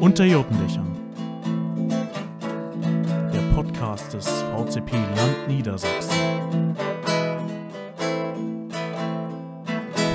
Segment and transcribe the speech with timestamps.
[0.00, 0.96] Unter Jotendächern.
[3.34, 6.16] Der Podcast des VCP Land Niedersachsen.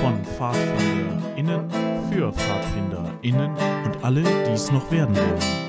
[0.02, 1.70] Von PfadfinderInnen
[2.10, 3.50] für PfadfinderInnen
[3.84, 5.65] und alle, die es noch werden wollen.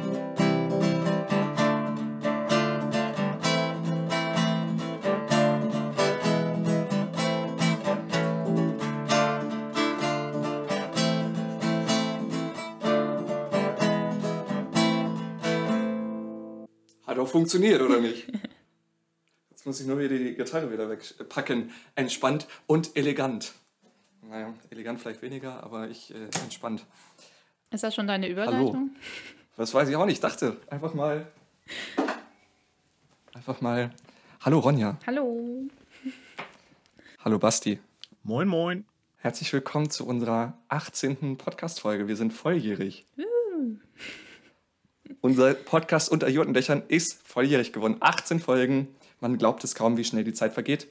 [17.57, 18.27] Funktioniert, oder nicht?
[19.49, 21.71] Jetzt muss ich nur wieder die Gitarre wieder wegpacken.
[21.95, 23.53] Entspannt und elegant.
[24.29, 26.85] Naja, elegant vielleicht weniger, aber ich äh, entspannt.
[27.71, 28.91] Ist das schon deine Überleitung?
[29.55, 30.15] Das weiß ich auch nicht.
[30.15, 31.27] Ich dachte einfach mal.
[33.33, 33.91] Einfach mal.
[34.41, 34.97] Hallo Ronja.
[35.07, 35.65] Hallo.
[37.23, 37.79] Hallo Basti.
[38.23, 38.85] Moin, moin.
[39.17, 41.37] Herzlich willkommen zu unserer 18.
[41.37, 42.07] Podcast-Folge.
[42.07, 43.05] Wir sind volljährig.
[45.27, 47.97] Unser Podcast unter Jotendächern ist volljährig geworden.
[47.99, 48.87] 18 Folgen.
[49.19, 50.87] Man glaubt es kaum, wie schnell die Zeit vergeht.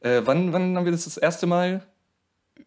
[0.00, 1.86] Äh, wann, wann haben wir das das erste Mal?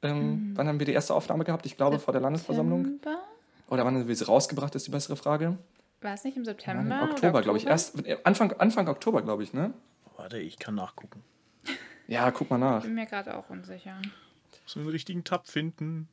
[0.03, 1.65] Ähm, Wann haben wir die erste Aufnahme gehabt?
[1.65, 2.85] Ich glaube vor der Landesversammlung.
[2.85, 3.23] September?
[3.67, 5.57] Oder wann haben wir sie rausgebracht, ist die bessere Frage.
[6.01, 7.01] War es nicht im Im September?
[7.09, 7.65] Oktober, oder glaube ich.
[7.65, 9.73] Erst äh, Anfang, Anfang Oktober, glaube ich, ne?
[10.17, 11.23] Warte, ich kann nachgucken.
[12.07, 12.83] Ja, guck mal nach.
[12.83, 13.99] Bin mir gerade auch unsicher.
[14.63, 16.09] Muss den richtigen Tab finden.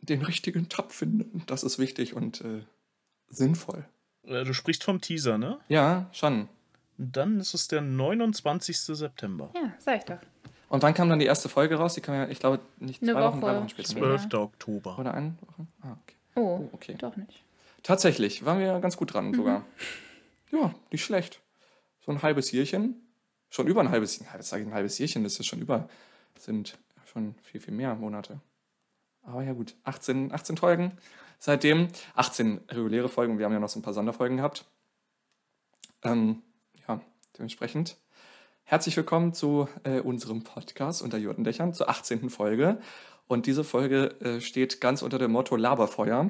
[0.00, 2.64] Den richtigen Tab finden, das ist wichtig und äh,
[3.30, 3.86] sinnvoll.
[4.26, 5.58] Äh, Du sprichst vom Teaser, ne?
[5.68, 6.48] Ja, schon.
[6.96, 8.78] Dann ist es der 29.
[8.78, 9.50] September.
[9.54, 10.18] Ja, sag ich doch.
[10.68, 11.94] Und wann kam dann die erste Folge raus?
[11.94, 13.88] Die kam ja, ich glaube, nicht Eine zwei Wochen, drei Woche Wochen später.
[13.90, 14.06] später.
[14.08, 14.18] ne?
[14.28, 14.34] 12.
[14.34, 14.98] Oktober.
[14.98, 15.66] Oder eine Woche?
[15.82, 16.16] Ah, okay.
[16.36, 16.94] Oh, Oh, okay.
[16.98, 17.42] doch nicht.
[17.82, 19.64] Tatsächlich, waren wir ganz gut dran sogar.
[20.50, 21.40] Ja, nicht schlecht.
[22.04, 22.96] So ein halbes Jährchen.
[23.50, 24.36] Schon über ein halbes Jahr.
[24.36, 25.88] Das sage ich ein halbes Jährchen, das ist schon über.
[26.34, 26.76] Das sind
[27.12, 28.40] schon viel, viel mehr Monate.
[29.26, 30.92] Aber ja gut, 18, 18 Folgen
[31.38, 31.88] seitdem.
[32.14, 33.38] 18 reguläre Folgen.
[33.38, 34.66] Wir haben ja noch so ein paar Sonderfolgen gehabt.
[36.02, 36.42] Ähm,
[36.86, 37.00] ja,
[37.36, 37.96] dementsprechend.
[38.64, 42.28] Herzlich willkommen zu äh, unserem Podcast unter Jotendächern, zur 18.
[42.28, 42.78] Folge.
[43.26, 46.28] Und diese Folge äh, steht ganz unter dem Motto Laberfeuer.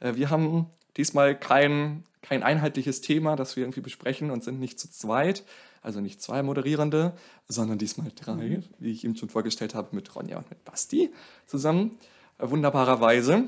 [0.00, 0.66] Äh, wir haben
[0.96, 5.44] diesmal kein, kein einheitliches Thema, das wir irgendwie besprechen und sind nicht zu zweit,
[5.80, 7.14] also nicht zwei Moderierende,
[7.46, 11.12] sondern diesmal drei, wie ich ihm schon vorgestellt habe, mit Ronja und mit Basti
[11.46, 11.98] zusammen.
[12.42, 13.44] Äh, wunderbarerweise.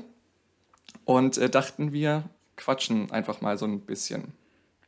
[1.03, 2.23] Und äh, dachten wir,
[2.55, 4.33] quatschen einfach mal so ein bisschen.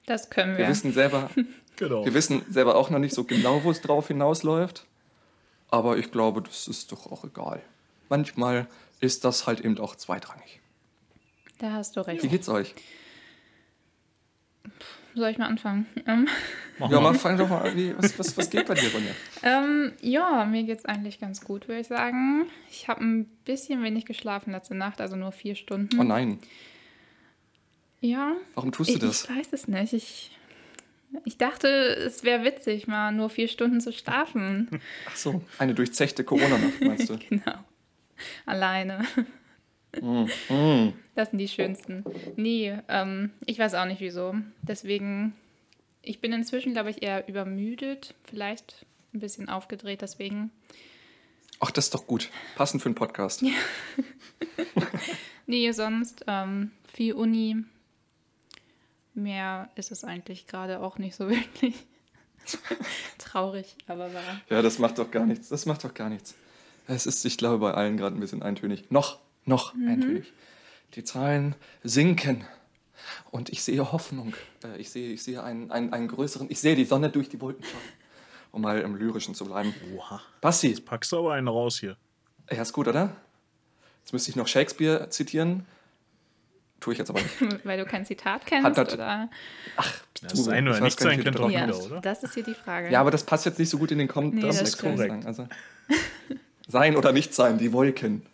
[0.06, 0.60] Das können wir.
[0.60, 1.30] Wir wissen selber,
[1.76, 2.04] Genau.
[2.06, 4.86] wir wissen selber auch noch nicht so genau, wo es drauf hinausläuft.
[5.70, 7.62] Aber ich glaube, das ist doch auch egal.
[8.10, 8.68] Manchmal
[9.00, 10.62] ist das halt eben auch zweitrangig.
[11.60, 12.24] da hast du recht.
[12.24, 12.74] Wie geht's euch?
[15.18, 15.88] Soll ich mal anfangen?
[16.06, 16.28] Ähm,
[16.80, 17.12] Mach Ja, mal.
[17.14, 17.76] mal fang doch mal an.
[17.76, 19.12] Wie, was, was, was geht bei dir, Ronja?
[19.42, 22.46] ähm, ja, mir geht's eigentlich ganz gut, würde ich sagen.
[22.70, 26.00] Ich habe ein bisschen wenig geschlafen letzte Nacht, also nur vier Stunden.
[26.00, 26.38] Oh nein,
[28.00, 28.34] Ja.
[28.56, 29.24] warum tust du Ich, das?
[29.24, 29.94] ich weiß es nicht.
[29.94, 30.38] Ich,
[31.26, 34.70] ich dachte, es wäre witzig, mal nur vier Stunden zu schlafen.
[35.10, 37.18] Ach so, eine durchzechte Corona-Nacht, meinst du?
[37.30, 37.58] genau.
[38.46, 39.04] Alleine.
[40.02, 40.90] Mm.
[41.16, 42.04] Das sind die schönsten.
[42.36, 44.36] Nee, ähm, ich weiß auch nicht wieso.
[44.62, 45.34] Deswegen,
[46.02, 48.14] ich bin inzwischen, glaube ich, eher übermüdet.
[48.24, 50.52] Vielleicht ein bisschen aufgedreht, deswegen.
[51.60, 52.30] Ach, das ist doch gut.
[52.56, 53.44] Passend für einen Podcast.
[55.48, 57.56] Nee, sonst ähm, viel Uni.
[59.14, 61.76] Mehr ist es eigentlich gerade auch nicht so wirklich.
[63.18, 64.42] Traurig, aber wahr.
[64.50, 65.50] Ja, das macht doch gar nichts.
[65.50, 66.36] Das macht doch gar nichts.
[66.88, 68.92] Es ist, ich glaube, bei allen gerade ein bisschen eintönig.
[68.92, 70.32] Noch, noch eintönig.
[70.96, 72.46] Die Zahlen sinken.
[73.32, 74.34] Und ich sehe Hoffnung.
[74.64, 76.48] Äh, Ich sehe, ich sehe einen, einen, einen größeren.
[76.50, 77.82] Ich sehe die Sonne durch die Wolken schauen.
[78.52, 79.74] Um mal im Lyrischen zu bleiben.
[79.96, 80.22] Oha.
[80.42, 81.98] Basti, Packst du aber einen raus hier.
[82.52, 83.16] ja, ist gut, oder?
[84.04, 85.66] Jetzt müsste ich noch Shakespeare zitieren.
[86.80, 87.40] Tue ich jetzt aber nicht.
[87.66, 89.30] Weil du kein Zitat kennst, Hat das- oder?
[90.22, 91.86] Das Du, sein oder nicht sein Ja, wieder, kommst.
[91.92, 92.02] oder?
[92.02, 92.90] das ist hier die Frage.
[92.90, 95.24] Ja, aber das passt jetzt nicht so gut in den Kom Nee, das sagen.
[95.26, 95.48] Also,
[96.68, 98.26] sein oder nicht sein, die Wolken.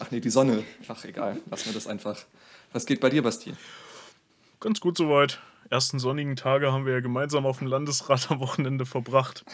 [0.00, 0.64] Ach nee, die Sonne.
[0.88, 2.24] Ach egal, lassen wir das einfach.
[2.72, 3.54] Was geht bei dir, Basti?
[4.60, 5.40] Ganz gut soweit.
[5.70, 9.44] Ersten sonnigen Tage haben wir ja gemeinsam auf dem Landesrat am Wochenende verbracht.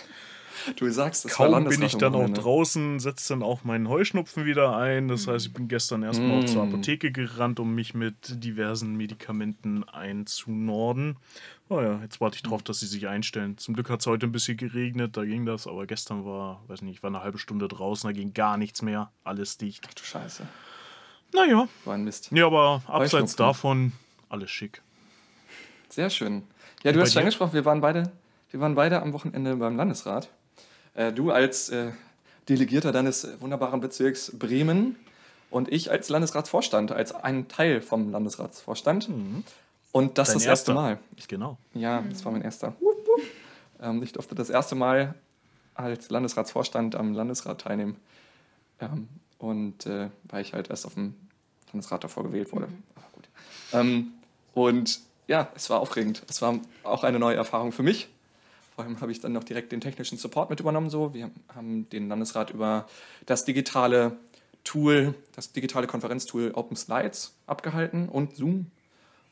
[0.77, 2.41] Du sagst, das Kaum bin ich dann auch Wochenende.
[2.41, 5.09] draußen, setzt dann auch meinen Heuschnupfen wieder ein.
[5.09, 6.69] Das heißt, ich bin gestern erstmal auch zur Mm.
[6.69, 11.17] Apotheke gerannt, um mich mit diversen Medikamenten einzunorden.
[11.69, 13.57] Naja, jetzt warte ich drauf, dass sie sich einstellen.
[13.59, 16.83] Zum Glück hat es heute ein bisschen geregnet, da ging das, aber gestern war, weiß
[16.83, 19.85] nicht, ich war eine halbe Stunde draußen, da ging gar nichts mehr, alles dicht.
[19.89, 20.47] Ach du Scheiße.
[21.33, 22.31] Naja, War ein Mist.
[22.33, 23.93] ja, aber abseits davon,
[24.29, 24.83] alles schick.
[25.89, 26.43] Sehr schön.
[26.83, 28.11] Ja, du hast schon angesprochen, wir waren beide,
[28.51, 30.29] wir waren beide am Wochenende beim Landesrat.
[30.95, 31.93] Äh, du als äh,
[32.49, 34.97] Delegierter deines wunderbaren Bezirks Bremen
[35.51, 39.09] und ich als Landesratsvorstand, als ein Teil vom Landesratsvorstand.
[39.93, 40.75] Und das Dein das erste erster.
[40.75, 40.99] Mal.
[41.29, 41.59] Genau.
[41.75, 42.75] Ja, das war mein erster.
[42.81, 43.23] Wupp, wupp.
[43.81, 45.15] Ähm, ich durfte das erste Mal
[45.75, 47.97] als Landesratsvorstand am Landesrat teilnehmen.
[48.81, 49.09] Ähm,
[49.39, 51.15] und äh, weil ich halt erst auf dem
[51.73, 52.69] Landesrat davor gewählt wurde.
[52.95, 53.29] Aber gut.
[53.73, 54.13] Ähm,
[54.55, 56.23] und ja, es war aufregend.
[56.29, 58.09] Es war auch eine neue Erfahrung für mich.
[58.75, 60.91] Vor allem habe ich dann noch direkt den technischen Support mit übernommen.
[60.91, 61.13] So.
[61.15, 62.89] Wir haben den Landesrat über
[63.27, 64.17] das digitale
[64.65, 68.71] Tool, das digitale Konferenztool Open Slides abgehalten und Zoom.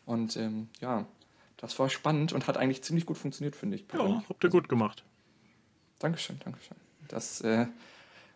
[0.06, 1.06] Und ähm, ja,
[1.56, 3.84] das war spannend und hat eigentlich ziemlich gut funktioniert, finde ich.
[3.92, 5.04] Ja, habt ihr gut gemacht.
[5.98, 6.76] Dankeschön, Dankeschön.
[7.08, 7.66] Das äh,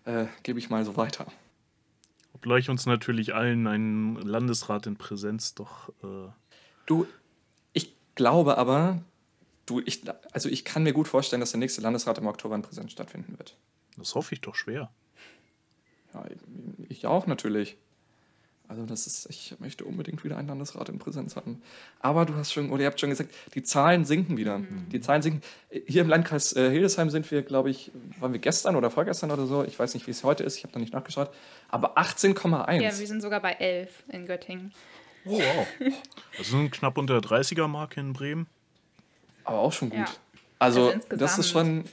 [0.04, 1.26] äh, gebe ich mal so weiter.
[2.34, 5.90] Obgleich uns natürlich allen ein Landesrat in Präsenz doch.
[6.02, 6.30] Äh,
[6.86, 7.06] Du,
[7.72, 9.02] ich glaube aber,
[9.72, 10.02] du, ich,
[10.32, 13.38] also ich kann mir gut vorstellen, dass der nächste Landesrat im Oktober in Präsenz stattfinden
[13.38, 13.56] wird.
[13.96, 14.90] das hoffe ich doch schwer.
[16.14, 16.24] Ja,
[16.88, 17.76] ich auch natürlich.
[18.68, 21.60] Also das ist, ich möchte unbedingt wieder einen Landesrat in Präsenz haben.
[22.00, 24.62] Aber du hast schon, oder ihr habt schon gesagt, die Zahlen sinken wieder.
[24.90, 25.42] Die Zahlen sinken.
[25.86, 29.46] Hier im Landkreis äh, Hildesheim sind wir, glaube ich, waren wir gestern oder vorgestern oder
[29.46, 29.62] so.
[29.64, 30.56] Ich weiß nicht, wie es heute ist.
[30.56, 31.30] Ich habe noch nicht nachgeschaut.
[31.68, 32.80] Aber 18,1.
[32.80, 34.72] Ja, wir sind sogar bei 11 in Göttingen.
[35.26, 35.66] Oh, wow.
[36.38, 38.46] Das sind knapp unter der 30er-Marke in Bremen.
[39.44, 39.98] Aber auch schon gut.
[39.98, 40.06] Ja.
[40.58, 41.84] Also, Also das ist schon,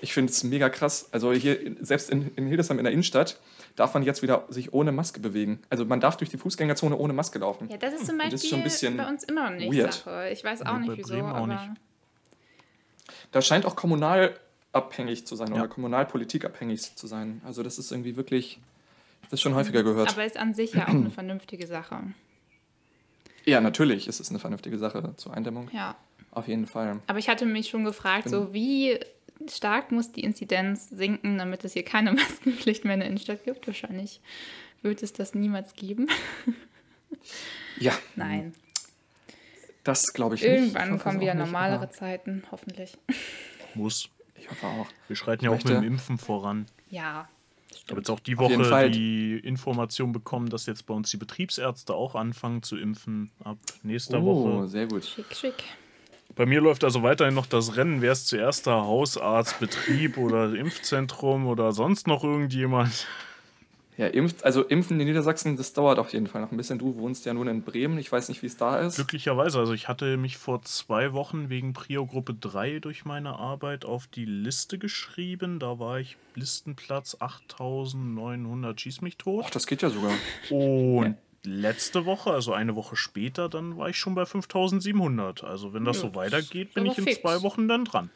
[0.00, 1.08] ich finde es mega krass.
[1.12, 3.38] Also hier, selbst in, in Hildesheim in der Innenstadt,
[3.76, 5.60] darf man jetzt wieder sich ohne Maske bewegen.
[5.70, 7.68] Also man darf durch die Fußgängerzone ohne Maske laufen.
[7.70, 9.72] Ja, das ist zum Beispiel das ist schon ein bisschen bei uns immer noch nicht
[9.76, 9.94] weird.
[9.94, 10.28] Sache.
[10.30, 11.70] Ich weiß auch Nee, nicht, wieso, auch aber nicht.
[13.32, 14.34] Da scheint auch kommunal
[14.72, 15.54] abhängig zu sein Ja.
[15.54, 17.40] oder Kommunalpolitik abhängig zu sein.
[17.44, 18.58] Also das ist irgendwie wirklich,
[19.30, 20.10] das schon häufiger gehört.
[20.10, 21.98] aber ist an sich ja auch eine vernünftige Sache.
[23.44, 25.68] ja, natürlich ist es eine vernünftige Sache zur Eindämmung.
[25.72, 25.96] Ja.
[26.32, 27.00] Auf jeden Fall.
[27.06, 28.98] Aber ich hatte mich schon gefragt, so wie
[29.50, 33.66] stark muss die Inzidenz sinken, damit es hier keine Maskenpflicht mehr in der Innenstadt gibt?
[33.66, 34.20] Wahrscheinlich
[34.82, 36.08] wird es das niemals geben.
[37.78, 38.54] Ja, Nein.
[39.84, 40.50] das glaube ich nicht.
[40.50, 42.96] Irgendwann Ich hoffe kommen wieder nicht, normalere aber Zeiten, hoffentlich.
[43.74, 44.08] Muss.
[44.34, 44.86] Ich hoffe auch.
[45.08, 46.66] Wir schreiten ja auch möchte- mit dem Impfen voran.
[46.90, 47.28] Ja.
[47.84, 51.94] Ich habe jetzt auch die Woche die Information bekommen, dass jetzt bei uns die Betriebsärzte
[51.94, 54.24] auch anfangen zu impfen ab nächster Oh,
[54.60, 54.68] Woche.
[54.68, 55.04] sehr gut.
[55.04, 55.54] Schick, schick.
[56.34, 58.00] Bei mir läuft also weiterhin noch das Rennen.
[58.00, 58.82] Wer ist zuerst da?
[58.82, 63.06] Hausarzt, Betrieb oder Impfzentrum oder sonst noch irgendjemand?
[63.98, 66.78] Ja, impft, also Impfen in Niedersachsen, das dauert auf jeden Fall noch ein bisschen.
[66.78, 68.96] Du wohnst ja nun in Bremen, ich weiß nicht, wie es da ist.
[68.96, 74.06] Glücklicherweise, also ich hatte mich vor zwei Wochen wegen Prio-Gruppe 3 durch meine Arbeit auf
[74.06, 75.58] die Liste geschrieben.
[75.58, 79.44] Da war ich Listenplatz 8900, schieß mich tot.
[79.46, 80.12] Ach, das geht ja sogar.
[80.48, 85.44] Und letzte Woche, also eine Woche später, dann war ich schon bei 5700.
[85.44, 87.20] Also wenn das Ja, so das weitergeht, bin ich in fix.
[87.20, 88.10] zwei Wochen dann dran.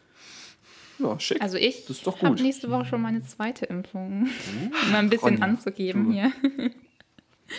[0.98, 1.42] Ja, schick.
[1.42, 4.22] Also ich Das habe nächste Woche schon meine zweite Impfung.
[4.22, 4.28] Um
[4.92, 6.12] mal ein bisschen Ronja, anzugeben du.
[6.12, 6.32] hier.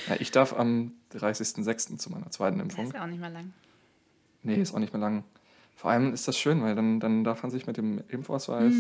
[0.10, 1.98] ja, ich darf am 30.06.
[1.98, 2.86] zu meiner zweiten Das Impfung.
[2.86, 3.54] ist ja auch nicht mehr lang.
[4.44, 5.24] Nee, ist auch nicht mehr lang.
[5.76, 8.74] Vor allem ist das schön, weil dann, dann darf man sich mit dem Impfausweis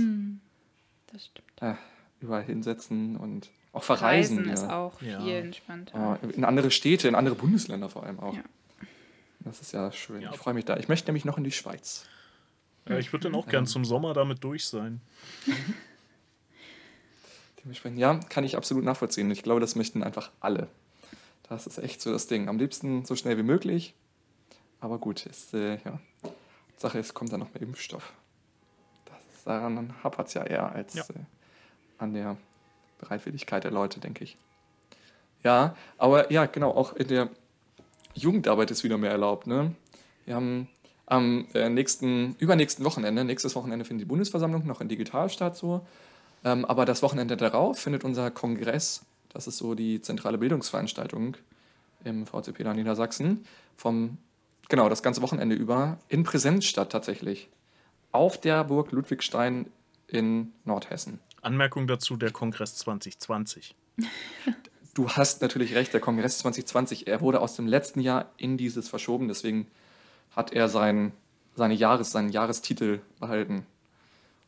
[1.11, 1.47] das stimmt.
[1.61, 1.75] äh,
[2.19, 4.37] überall hinsetzen und auch verreisen.
[4.39, 4.75] Reisen ist wieder.
[4.77, 5.21] auch Ja.
[5.21, 6.19] viel entspannter.
[6.21, 8.35] Oh, in andere Städte, in andere Bundesländer vor allem auch.
[8.35, 8.43] Ja.
[9.39, 10.21] Das ist ja schön.
[10.21, 10.31] Ja.
[10.31, 10.77] Ich freue mich da.
[10.77, 12.05] Ich möchte nämlich noch in die Schweiz.
[12.89, 15.01] Ja, ich würde dann auch gern zum Sommer damit durch sein.
[17.63, 19.29] Dementsprechend, ja, kann ich absolut nachvollziehen.
[19.31, 20.67] Ich glaube, das möchten einfach alle.
[21.49, 22.49] Das ist echt so das Ding.
[22.49, 23.93] Am liebsten so schnell wie möglich.
[24.79, 25.99] Aber gut, ist, äh, ja.
[26.77, 28.13] Sache ist, kommt dann noch mehr Impfstoff.
[29.05, 31.03] Das ist, daran hapert es ja eher als Ja.
[31.03, 31.19] Äh,
[31.97, 32.37] an der
[32.99, 34.37] Bereitwilligkeit der Leute, denke ich.
[35.43, 37.29] Ja, aber ja, genau, auch in der
[38.13, 39.47] Jugendarbeit ist wieder mehr erlaubt.
[39.47, 39.75] Ne?
[40.25, 40.67] Wir haben
[41.05, 45.85] am äh, nächsten, übernächsten Wochenende, nächstes Wochenende findet die Bundesversammlung noch in digital statt, so.
[46.43, 51.37] Ähm, aber das Wochenende darauf findet unser Kongress, das ist so die zentrale Bildungsveranstaltung
[52.03, 54.17] im VCP da Niedersachsen, vom,
[54.69, 57.49] genau, das ganze Wochenende über in Präsenz statt tatsächlich.
[58.11, 59.67] Auf der Burg Ludwigstein
[60.07, 61.19] in Nordhessen.
[61.47, 63.75] Anmerkung dazu, der Kongress 2020.
[64.93, 68.89] Du hast natürlich recht, der Kongress 2020, er wurde aus dem letzten Jahr in dieses
[68.89, 69.67] verschoben, deswegen
[70.35, 71.11] hat er sein,
[71.55, 73.67] seine Jahres, seinen Jahrestitel behalten.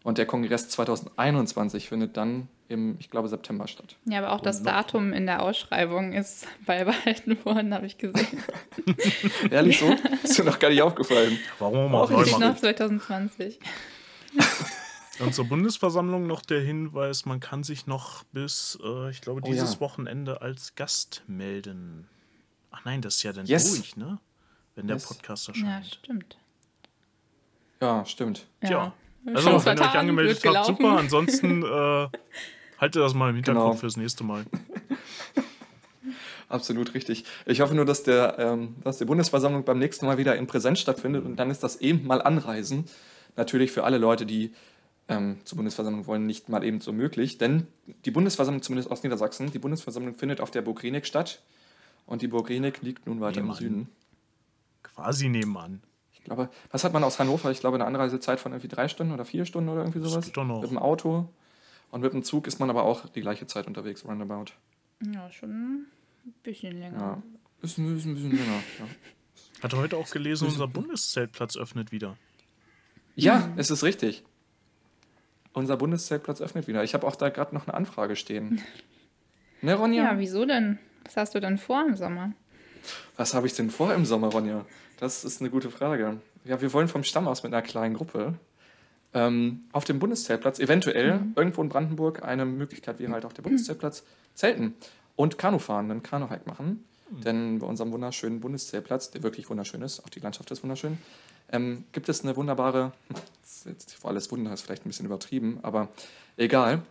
[0.04, 3.96] Und der Kongress 2021 findet dann im, ich glaube, September statt.
[4.06, 8.44] Ja, aber auch das Datum in der Ausschreibung ist beibehalten worden, habe ich gesehen.
[9.52, 9.96] Ehrlich so?
[10.24, 11.38] Ist dir noch gar nicht aufgefallen.
[11.60, 12.42] Warum auch Auch machen?
[12.42, 13.60] noch 2020.
[15.20, 19.48] Und zur Bundesversammlung noch der Hinweis, man kann sich noch bis, äh, ich glaube, Oh
[19.50, 19.80] dieses ja.
[19.82, 22.08] Wochenende als Gast melden.
[22.72, 23.76] Ach nein, das ist ja dann Yes.
[23.76, 24.20] durch, ne?
[24.76, 25.08] Wenn der Yes.
[25.08, 25.86] Podcast Ja, erscheint.
[26.02, 26.38] stimmt.
[27.82, 28.48] Ja, stimmt.
[28.62, 28.94] Tja.
[29.26, 30.98] Schon Also, wenn ihr euch angemeldet habt, super.
[30.98, 32.08] Ansonsten äh,
[32.78, 33.74] haltet das mal im Hinterkopf Genau.
[33.76, 34.46] fürs nächste Mal.
[36.48, 37.26] Absolut richtig.
[37.46, 40.80] Ich hoffe nur, dass, der, ähm, dass die Bundesversammlung beim nächsten Mal wieder in Präsenz
[40.80, 42.86] stattfindet und dann ist das eben mal Anreisen.
[43.36, 44.54] Natürlich für alle Leute, die
[45.10, 47.38] ähm, zur Bundesversammlung wollen, nicht mal eben so möglich.
[47.38, 47.68] Denn
[48.06, 51.42] die Bundesversammlung, zumindest aus Niedersachsen, die Bundesversammlung findet auf der Burg Rieneck statt.
[52.06, 53.58] Und die Burg Rieneck liegt nun weiter Nebenan.
[53.58, 53.90] im Süden.
[54.84, 55.82] Quasi nebenan.
[56.14, 57.52] Ich glaube, was hat man aus Hannover?
[57.52, 60.26] Ich glaube, eine Anreisezeit von irgendwie drei Stunden oder vier Stunden oder irgendwie Das sowas.
[60.26, 60.62] geht doch noch.
[60.62, 61.30] Mit dem Auto.
[61.92, 64.52] Und mit dem Zug ist man aber auch die gleiche Zeit unterwegs, roundabout.
[65.14, 65.50] Ja, schon
[66.26, 67.00] ein bisschen länger.
[67.00, 67.24] Ja.
[67.62, 68.44] Ist ein, ist ein bisschen länger.
[68.80, 68.86] Ja.
[69.64, 72.16] Hatte heute auch gelesen, unser Bundeszeltplatz öffnet wieder.
[73.16, 74.24] Ja, es ist richtig.
[75.54, 76.84] Unser Bundeszeltplatz öffnet wieder.
[76.84, 78.62] Ich habe auch da gerade noch eine Anfrage stehen.
[79.62, 80.14] Ne, Ronja?
[80.14, 80.80] Ja, wieso denn?
[81.04, 82.32] Was hast du denn vor im Sommer?
[83.18, 84.66] Was habe ich denn vor im Sommer, Ronja?
[85.02, 86.22] Das ist eine gute Frage.
[86.46, 88.36] Ja, wir wollen vom Stamm aus mit einer kleinen Gruppe
[89.14, 94.04] ähm, auf dem Bundeszeltplatz, eventuell irgendwo in Brandenburg, eine Möglichkeit wäre halt auch der Bundeszeltplatz,
[94.36, 94.76] zelten
[95.16, 96.86] und Kanu fahren, einen Kanuhike machen.
[97.10, 101.00] Denn bei unserem wunderschönen Bundeszeltplatz, der wirklich wunderschön ist, auch die Landschaft ist wunderschön,
[101.52, 102.92] ähm, gibt es eine wunderbare,
[103.66, 105.90] jetzt vor alles Wunder ist vielleicht ein bisschen übertrieben, aber
[106.38, 106.82] egal,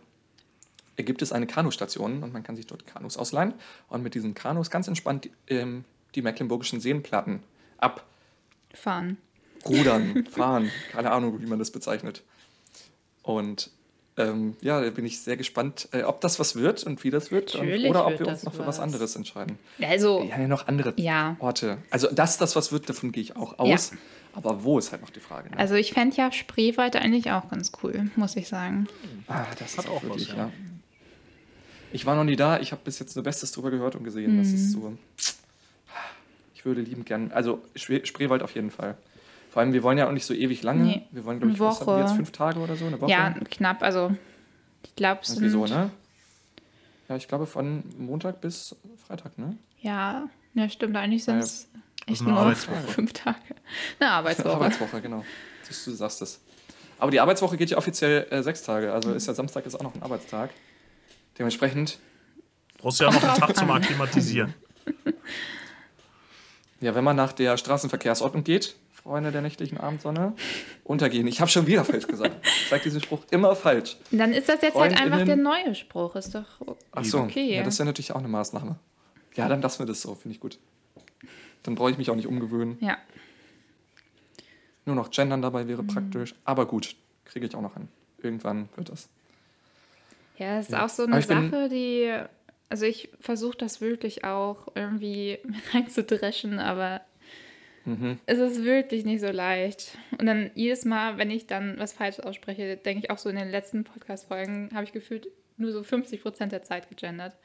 [0.97, 3.53] gibt es eine Kanustation und man kann sich dort Kanus ausleihen
[3.87, 5.85] und mit diesen Kanus ganz entspannt ähm,
[6.15, 7.41] die mecklenburgischen Seenplatten
[8.73, 9.17] Fahren.
[9.63, 12.23] abrudern, fahren, keine Ahnung, wie man das bezeichnet.
[13.23, 13.71] Und
[14.17, 17.31] ähm, ja, da bin ich sehr gespannt, äh, ob das was wird und wie das
[17.31, 18.79] wird und, oder ob wir uns noch für was was.
[18.79, 19.57] anderes entscheiden.
[19.81, 21.37] Also, Wir haben ja noch andere Ja.
[21.39, 21.77] Orte.
[21.89, 23.91] Also, dass das was wird, davon gehe ich auch aus.
[24.33, 25.49] Aber wo ist halt noch die Frage.
[25.49, 25.57] Ne?
[25.57, 28.87] also ich fände ja Spreewald eigentlich auch ganz cool, muss ich sagen.
[29.27, 30.43] ah, das hat ist auch wirklich, was, ja.
[30.45, 30.51] ja.
[31.91, 32.59] Ich war noch nie da.
[32.59, 34.37] Ich habe bis jetzt nur Bestes drüber gehört und gesehen.
[34.37, 34.55] Das Mhm.
[34.55, 34.97] ist so.
[36.53, 37.31] Ich würde liebend gern.
[37.31, 38.95] Also Spre- Spreewald auf jeden Fall.
[39.49, 40.83] Vor allem, wir wollen ja auch nicht so ewig lange.
[40.83, 42.15] Nee, Wir wollen, glaube ich, eine was haben wir jetzt Woche.
[42.17, 43.09] fünf Tage oder so, eine Woche.
[43.09, 43.81] Ja, knapp.
[43.81, 44.15] Also,
[44.83, 45.67] ich glaube, es Irgendwie sind...
[45.67, 45.89] so, ne?
[47.07, 48.75] Ja, ich glaube von Montag bis
[49.07, 49.57] Freitag, ne?
[49.81, 50.95] Ja, ja, stimmt.
[50.95, 52.81] Eigentlich sind Ja, es das echt ist eine nur Arbeitswoche.
[52.87, 53.37] fünf Tage.
[53.99, 54.49] Eine Arbeitswoche.
[54.55, 55.25] Arbeitswoche, genau.
[55.63, 56.39] Siehst Du, du sagst es.
[56.97, 58.91] Aber die Arbeitswoche geht ja offiziell äh, sechs Tage.
[58.91, 60.49] Also ist ja Samstag ist auch noch ein Arbeitstag.
[61.37, 61.97] Dementsprechend,
[62.77, 63.81] Brauchst ja noch einen Tag zum an.
[63.81, 64.53] Akklimatisieren.
[66.81, 70.33] ja, wenn man nach der Straßenverkehrsordnung geht, Freunde der nächtlichen Abendsonne,
[70.83, 71.27] untergehen.
[71.27, 72.35] Ich habe schon wieder falsch gesagt.
[72.45, 73.97] Ich sage diesen Spruch immer falsch.
[74.11, 76.15] Dann ist das jetzt halt einfach Freundinnen- der neue Spruch.
[76.15, 76.45] Ist doch
[76.91, 77.55] Ach so, okay.
[77.55, 78.77] ja, das ist ja natürlich auch eine Maßnahme.
[79.35, 80.59] Ja, dann lassen wir das so, finde ich gut.
[81.63, 82.77] Dann brauche ich mich auch nicht umgewöhnen.
[82.81, 82.97] Ja.
[84.85, 85.67] Nur noch gendern dabei Mhm.
[85.69, 86.35] wäre praktisch.
[86.45, 87.87] Aber gut, kriege ich auch noch hin.
[88.21, 89.09] Irgendwann wird das.
[90.37, 90.85] Ja, das ist Ja.
[90.85, 92.11] auch so eine ich bin- Sache, die.
[92.71, 95.39] Also ich versuche das wirklich auch irgendwie
[95.73, 97.01] reinzudreschen, aber
[97.85, 98.19] Mhm.
[98.27, 99.97] es ist wirklich nicht so leicht.
[100.19, 103.35] Und dann jedes Mal, wenn ich dann was Falsches ausspreche, denke ich auch so in
[103.37, 107.35] den letzten Podcast-Folgen, habe ich gefühlt nur so 50% der Zeit gegendert.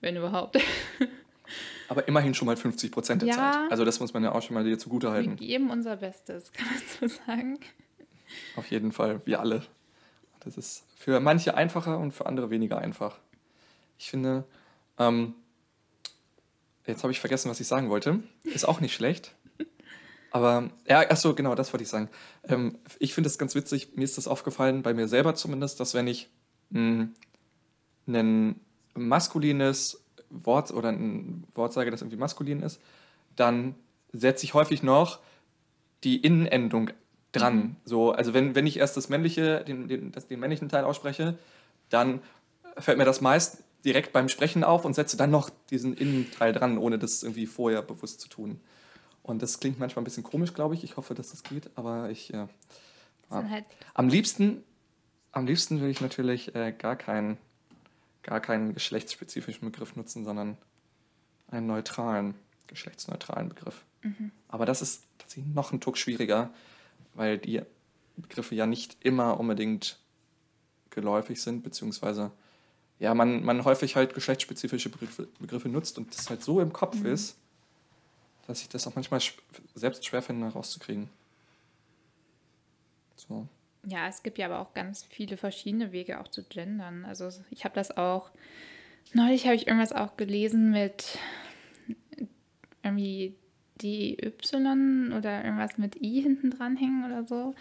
[0.00, 0.58] Wenn überhaupt.
[1.88, 3.34] Aber immerhin schon mal 50 Prozent der Ja.
[3.34, 3.70] Zeit.
[3.70, 6.66] Also das muss man ja auch schon mal dir zugute Wir geben unser Bestes, kann
[6.66, 7.58] man so sagen.
[8.56, 9.62] Auf jeden Fall, wir alle.
[10.40, 13.18] Das ist für manche einfacher und für andere weniger einfach.
[13.98, 14.44] Ich finde,
[14.98, 15.34] ähm,
[16.86, 18.22] jetzt habe ich vergessen, was ich sagen wollte.
[18.44, 19.34] Ist auch nicht schlecht.
[20.30, 22.10] Aber, ja, ach so, genau, das wollte ich sagen.
[22.44, 25.94] Ähm, ich finde es ganz witzig, mir ist das aufgefallen, bei mir selber zumindest, dass
[25.94, 26.28] wenn ich
[26.70, 27.08] mh,
[28.06, 28.60] ein
[28.94, 32.80] maskulines Wort oder ein Wort sage, das irgendwie maskulin ist,
[33.36, 33.74] dann
[34.12, 35.20] setze ich häufig noch
[36.04, 36.90] die Innenendung
[37.32, 37.76] dran.
[37.84, 41.38] So, also wenn, wenn ich erst das männliche, den, den, das, den männlichen Teil ausspreche,
[41.88, 42.20] dann
[42.76, 46.78] fällt mir das meist direkt beim Sprechen auf und setze dann noch diesen Innenteil dran,
[46.78, 48.60] ohne das irgendwie vorher bewusst zu tun.
[49.22, 50.84] Und das klingt manchmal ein bisschen komisch, glaube ich.
[50.84, 52.32] Ich hoffe, dass das geht, aber ich.
[52.32, 52.46] Äh,
[53.30, 54.64] halt am liebsten,
[55.32, 57.36] am liebsten will ich natürlich äh, gar, keinen,
[58.28, 60.58] gar keinen geschlechtsspezifischen Begriff nutzen, sondern
[61.50, 62.34] einen neutralen,
[62.66, 63.84] geschlechtsneutralen Begriff.
[64.48, 66.50] Aber das ist tatsächlich noch ein Tuck schwieriger,
[67.14, 67.62] weil die
[68.18, 69.98] Begriffe ja nicht immer unbedingt
[70.90, 72.30] geläufig sind, beziehungsweise
[72.98, 77.02] ja, man, man häufig halt geschlechtsspezifische Begriffe, Begriffe nutzt und das halt so im Kopf
[77.04, 77.38] ist,
[78.46, 79.20] dass ich das auch manchmal
[79.74, 81.08] selbst schwer finde, herauszukriegen.
[83.16, 83.48] So.
[83.88, 87.04] Ja, es gibt ja aber auch ganz viele verschiedene Wege auch zu gendern.
[87.06, 88.30] Also ich habe das auch,
[89.14, 91.18] neulich habe ich irgendwas auch gelesen mit
[92.82, 93.34] irgendwie
[93.80, 94.32] DY
[95.16, 97.54] oder irgendwas mit I hinten dran hängen oder so.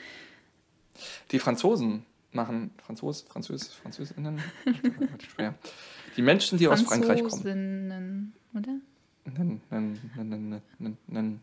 [1.32, 4.42] Die Franzosen machen, Franzos, Französ, Französinnen,
[5.20, 5.54] schwer.
[6.18, 7.30] Die Menschen, die aus Frankreich kommen.
[7.30, 8.80] Franzosinnen, oder?
[9.38, 10.62] Nen, nen,
[11.08, 11.42] nen.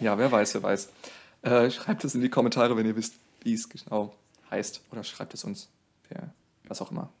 [0.00, 0.92] Ja, wer weiß, wer weiß.
[1.42, 4.14] Äh, schreibt es in die Kommentare, wenn ihr wisst, wie es genau
[4.50, 4.82] heißt.
[4.90, 5.68] Oder schreibt es uns
[6.08, 6.32] per
[6.66, 7.12] was auch immer.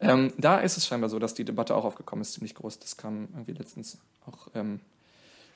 [0.00, 2.78] Ähm, da ist es scheinbar so, dass die Debatte auch aufgekommen ist, ziemlich groß.
[2.78, 4.80] Das kam irgendwie letztens auch ähm,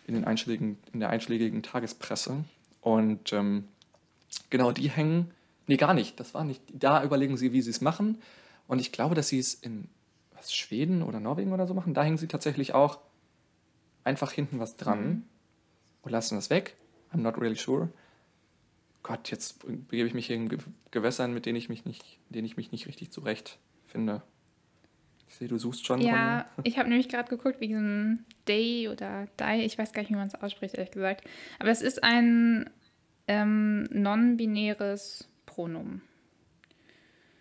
[0.06, 2.44] in, den einschlägigen, in der einschlägigen Tagespresse.
[2.80, 3.68] Und ähm,
[4.50, 5.30] genau, die hängen,
[5.66, 8.20] nee, gar nicht, das war nicht, da überlegen sie, wie sie es machen.
[8.66, 9.88] Und ich glaube, dass sie es in
[10.34, 11.94] was, Schweden oder Norwegen oder so machen.
[11.94, 12.98] Da hängen sie tatsächlich auch
[14.02, 15.22] einfach hinten was dran Mhm.
[16.02, 16.76] und lassen das weg.
[17.12, 17.88] I'm not really sure.
[19.04, 20.58] Gott, jetzt begebe ich mich hier in Ge-
[20.90, 24.22] Gewässern, mit denen ich mich nicht, denen ich mich nicht richtig zurecht finde.
[25.28, 26.00] Ich sehe, du suchst schon.
[26.00, 30.10] Ja, ich habe nämlich gerade geguckt, wie diesem Day oder Die, ich weiß gar nicht,
[30.10, 31.24] wie man es ausspricht, ehrlich gesagt.
[31.58, 32.70] Aber es ist ein
[33.28, 36.02] ähm, non-binäres Pronomen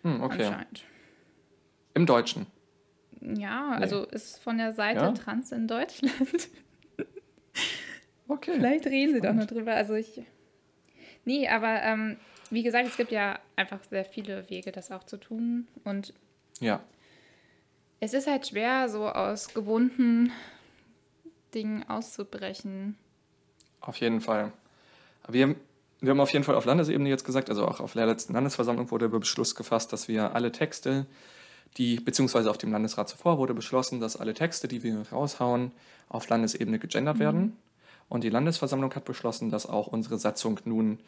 [0.02, 0.44] Hm, okay.
[0.44, 0.84] anscheinend.
[1.94, 2.46] Im Deutschen.
[3.22, 5.12] Ja, also ist von der Seite Ja?
[5.12, 6.12] Trans in Deutschland.
[8.26, 8.52] Okay.
[8.54, 9.74] Vielleicht reden sie doch nur drüber.
[9.74, 10.22] Also ich.
[11.24, 12.16] Nee, aber ähm,
[12.50, 15.66] wie gesagt, es gibt ja einfach sehr viele Wege, das auch zu tun.
[15.84, 16.12] Und
[16.60, 16.80] Ja.
[18.00, 20.30] es ist halt schwer, so aus gewohnten
[21.54, 22.96] Dingen auszubrechen.
[23.80, 24.52] Auf jeden Fall.
[25.22, 25.56] Aber Wir haben,
[26.00, 28.90] wir haben auf jeden Fall auf Landesebene jetzt gesagt, also auch auf der letzten Landesversammlung
[28.90, 31.06] wurde der Beschluss gefasst, dass wir alle Texte,
[31.76, 35.72] die, beziehungsweise auf dem Landesrat zuvor wurde beschlossen, dass alle Texte, die wir raushauen,
[36.08, 37.56] auf Landesebene gegendert werden.
[38.08, 40.98] Und die Landesversammlung hat beschlossen, dass auch unsere Satzung nun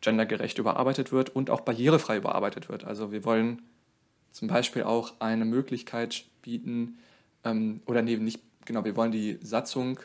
[0.00, 2.84] gendergerecht überarbeitet wird und auch barrierefrei überarbeitet wird.
[2.84, 3.62] Also wir wollen
[4.32, 6.98] zum Beispiel auch eine Möglichkeit bieten,
[7.44, 10.00] ähm, oder nee, nicht, genau, wir wollen die Satzung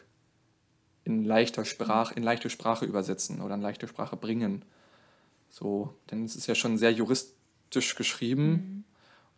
[1.03, 4.65] in leichter Sprache, in leichte Sprache übersetzen oder in leichte Sprache bringen.
[5.49, 8.83] So, denn es ist ja schon sehr juristisch geschrieben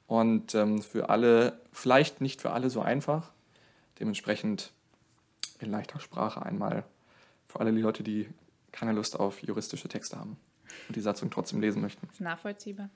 [0.07, 3.31] und ähm, für alle, vielleicht nicht für alle so einfach.
[3.99, 4.71] Dementsprechend
[5.59, 6.85] in leichter Sprache einmal
[7.47, 8.27] für alle die Leute, die
[8.71, 10.37] keine Lust auf juristische Texte haben
[10.87, 12.07] und die Satzung trotzdem lesen möchten.
[12.11, 12.89] Ist nachvollziehbar.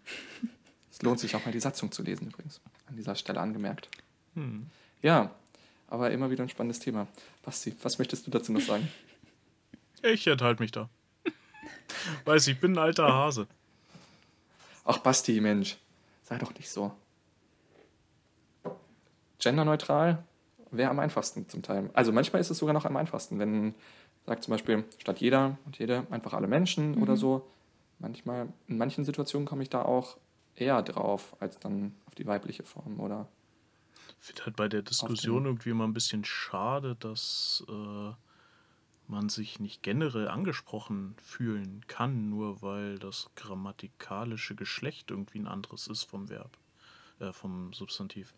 [0.91, 3.89] Es lohnt sich auch mal die Satzung zu lesen übrigens, an dieser Stelle angemerkt.
[4.35, 4.67] Hm.
[5.01, 5.31] Ja,
[5.87, 7.07] aber immer wieder ein spannendes Thema.
[7.43, 8.87] Basti, was möchtest du dazu noch sagen?
[10.03, 10.89] Ich enthalte mich da.
[12.25, 13.47] Weiß, ich bin ein alter Hase.
[14.83, 15.77] Ach, Basti, Mensch,
[16.23, 16.91] sei doch nicht so.
[19.39, 20.23] Genderneutral
[20.71, 21.89] wäre am einfachsten zum Teil.
[21.93, 23.75] Also manchmal ist es sogar noch am einfachsten, wenn
[24.25, 27.47] sagt zum Beispiel statt jeder und jede einfach alle Menschen oder so.
[27.99, 30.17] Manchmal, in manchen Situationen komme ich da auch
[30.55, 33.27] eher drauf, als dann auf die weibliche Form oder
[34.19, 38.11] Ich finde halt bei der Diskussion irgendwie immer ein bisschen schade, dass äh,
[39.07, 45.87] man sich nicht generell angesprochen fühlen kann, nur weil das grammatikalische Geschlecht irgendwie ein anderes
[45.87, 46.57] ist vom Verb,
[47.19, 48.33] äh, vom Substantiv.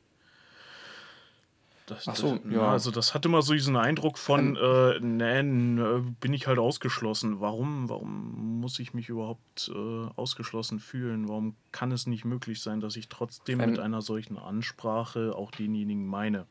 [1.86, 2.72] Das, Ach so, das, ja.
[2.72, 6.58] Also das hat immer so diesen Eindruck von, äh, nee, n- äh, bin ich halt
[6.58, 7.42] ausgeschlossen.
[7.42, 7.90] Warum?
[7.90, 11.28] Warum muss ich mich überhaupt äh, ausgeschlossen fühlen?
[11.28, 15.52] Warum kann es nicht möglich sein, dass ich trotzdem Ähm, mit einer solchen Ansprache auch
[15.52, 16.46] denjenigen meine?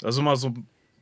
[0.00, 0.52] Das ist immer so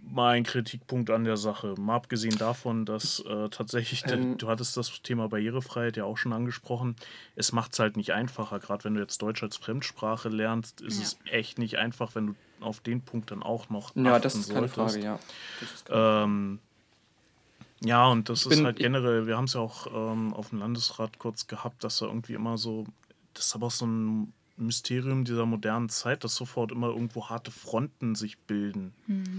[0.09, 1.75] mein Kritikpunkt an der Sache.
[1.77, 6.17] Mal abgesehen davon, dass äh, tatsächlich, der- Ähm, du hattest das Thema Barrierefreiheit ja auch
[6.19, 6.95] schon angesprochen,
[7.35, 8.61] es macht es halt nicht einfacher.
[8.61, 11.03] Gerade wenn du jetzt Deutsch als Fremdsprache lernst, ist Ja.
[11.03, 14.41] es echt nicht einfach, wenn du auf den Punkt dann auch noch Ja, das achten
[14.41, 14.97] ist keine solltest.
[14.97, 15.19] Frage, ja.
[15.61, 16.59] Das ist keine Ähm,
[17.85, 20.61] ja, und das Ich ist halt generell, wir haben es ja auch ähm, auf dem
[20.61, 22.87] Landesrat kurz gehabt, dass da irgendwie immer so,
[23.35, 27.51] das ist aber auch so ein Mysterium dieser modernen Zeit, dass sofort immer irgendwo harte
[27.51, 28.95] Fronten sich bilden.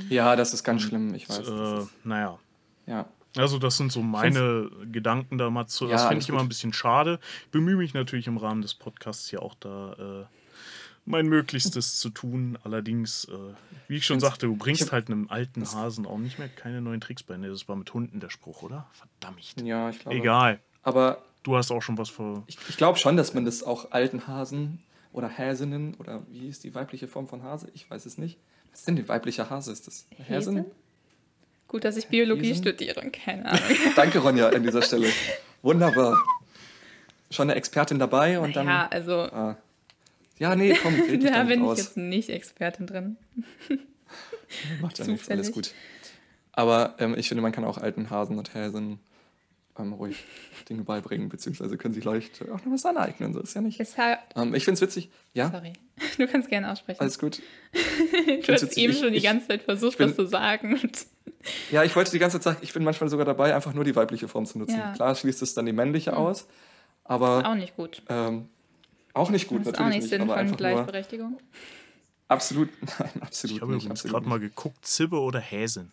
[0.10, 1.48] Ja, das ist ganz schlimm, ich weiß.
[1.48, 2.38] Äh, naja.
[2.86, 3.06] ja.
[3.36, 5.86] Also das sind so meine Gedanken da mal zu.
[5.86, 6.46] Ja, das finde ich immer gut.
[6.46, 7.20] ein bisschen schade.
[7.46, 10.26] Ich bemühe mich natürlich im Rahmen des Podcasts hier auch da äh,
[11.08, 12.58] mein Möglichstes zu tun.
[12.64, 13.32] Allerdings, äh,
[13.88, 17.02] wie ich schon sagte, du bringst halt einem alten Hasen auch nicht mehr keine neuen
[17.02, 17.38] Tricks bei.
[17.38, 18.88] Nee, das war mit Hunden der Spruch, oder?
[18.94, 19.56] Verdammt.
[19.64, 20.18] Ja, ich glaube.
[20.18, 20.60] Egal.
[20.84, 22.44] Aber Du hast auch schon was vor.
[22.48, 26.66] ich, ich glaube schon, dass man das auch alten Hasen oder Häsinnen oder wie ist
[26.66, 27.70] die weibliche Form von Hase?
[27.74, 28.38] Ich weiß es nicht.
[28.72, 29.72] Was ist denn die weibliche Hase?
[29.72, 30.66] Ist das Häsin?
[31.70, 32.64] Gut, dass ich Biologie Häsin?
[32.64, 33.62] studiere und keine Ahnung.
[33.96, 35.08] Danke, Ronja, an dieser Stelle.
[35.62, 36.18] Wunderbar.
[37.32, 38.68] Schon eine Expertin dabei und dann.
[38.68, 39.58] ja, also Ah.
[40.40, 41.78] Ja, nee, komm, red dich da bin nicht ich aus.
[41.80, 43.18] jetzt nicht Expertin drin.
[44.82, 45.74] Macht ja nichts, alles gut.
[46.52, 49.00] Aber ähm, ich finde, man kann auch alten Hasen und Häsinnen
[49.78, 50.24] ähm, ruhig
[50.70, 53.34] Dinge beibringen, beziehungsweise können sich leicht auch noch was aneignen.
[53.34, 53.80] So ist ja nicht.
[54.36, 55.10] Ähm, ich finde es witzig.
[55.34, 55.74] Ja, sorry,
[56.18, 57.00] du kannst gerne aussprechen.
[57.02, 57.42] alles gut.
[57.74, 58.78] du hast witzig.
[58.84, 60.80] eben Ich- schon die ganze Zeit versucht, bin- was zu sagen.
[61.72, 63.96] Ja, ich wollte die ganze Zeit sagen, ich bin manchmal sogar dabei, einfach nur die
[63.96, 64.78] weibliche Form zu nutzen.
[64.78, 64.94] Ja.
[64.94, 66.48] Klar schließt es dann die männliche aus,
[67.04, 68.02] aber auch nicht gut.
[68.10, 68.50] ähm,
[69.18, 70.22] auch nicht gut, Das ist auch natürlich nicht nicht.
[70.22, 71.40] Sinn aber von Gleichberechtigung.
[72.28, 73.84] absolut, nein, absolut Ich habe nicht.
[73.84, 74.56] übrigens Absolut gerade mal nicht.
[74.56, 75.92] geguckt, Zibbe oder Häsin.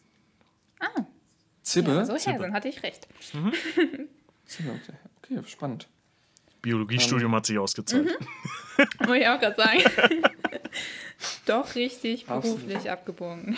[1.63, 1.93] Zibbe?
[1.93, 2.13] Ja, so.
[2.15, 3.09] Häsin, hatte ich recht.
[4.45, 5.39] Zibbe, okay.
[5.39, 5.89] okay, spannend.
[6.61, 7.37] Biologiestudium Ähm.
[7.37, 8.07] hat sich ausgezahlt.
[9.07, 9.83] Muss ich auch gerade sagen.
[11.47, 12.67] doch richtig Absolut.
[12.67, 13.57] beruflich abgebogen.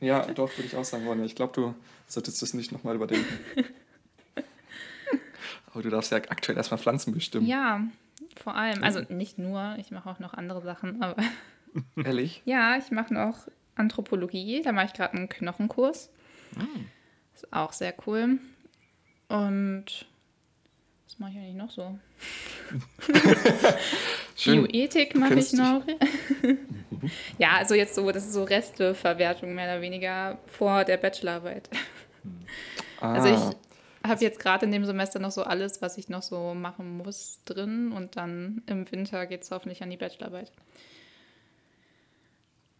[0.00, 1.22] Ja, doch, würde ich auch sagen wollen.
[1.24, 1.74] Ich glaube, du
[2.08, 3.38] solltest das nicht nochmal überdenken.
[5.72, 7.46] Aber du darfst ja aktuell erstmal Pflanzen bestimmen.
[7.46, 7.80] Ja,
[8.38, 8.82] vor allem.
[8.84, 11.16] Also nicht nur, ich mache auch noch andere Sachen, aber
[12.04, 12.42] Ehrlich?
[12.44, 14.62] ja, ich mache noch Anthropologie.
[14.62, 16.10] Da mache ich gerade einen Knochenkurs.
[17.34, 18.38] Ist auch sehr cool.
[19.28, 19.84] Und
[21.06, 21.98] was mache ich eigentlich noch so?
[24.36, 24.64] Schön.
[24.66, 25.82] Bioethik mache ich noch.
[27.38, 31.68] ja, also jetzt so, das ist so Resteverwertung mehr oder weniger vor der Bachelorarbeit.
[33.00, 33.56] Ah, Also ich
[34.04, 37.38] habe jetzt gerade in dem Semester noch so alles, was ich noch so machen muss,
[37.44, 40.50] drin und dann im Winter geht es hoffentlich an die Bachelorarbeit.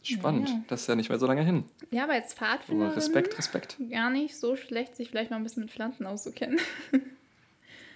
[0.03, 0.49] spannend.
[0.49, 0.63] Ja.
[0.69, 1.65] Das ist ja nicht mehr so lange hin.
[1.91, 3.77] Ja, aber als Pfadfinderin Aber Respekt, Respekt.
[3.91, 6.59] gar nicht so schlecht, sich vielleicht mal ein bisschen mit Pflanzen auszukennen.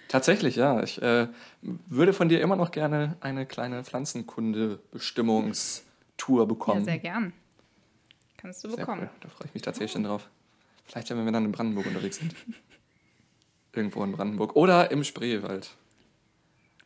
[0.07, 0.81] Tatsächlich, ja.
[0.83, 1.27] Ich äh,
[1.61, 6.79] würde von dir immer noch gerne eine kleine Pflanzenkunde-Bestimmungstour bekommen.
[6.81, 7.33] Ja, sehr gern.
[8.37, 9.01] Kannst du Sehr bekommen.
[9.01, 9.09] cool.
[9.19, 10.29] Da freue ich mich tatsächlich schon drauf.
[10.85, 12.33] Vielleicht, wenn wir dann in Brandenburg unterwegs sind.
[13.77, 14.55] Irgendwo in Brandenburg.
[14.55, 15.69] Oder im Spreewald.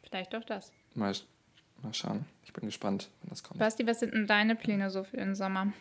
[0.04, 0.74] Vielleicht doch das.
[0.94, 1.16] Mal,
[1.82, 2.26] mal schauen.
[2.44, 3.60] Ich bin gespannt, wenn das kommt.
[3.60, 5.72] Basti, was sind denn deine Pläne so für den Sommer?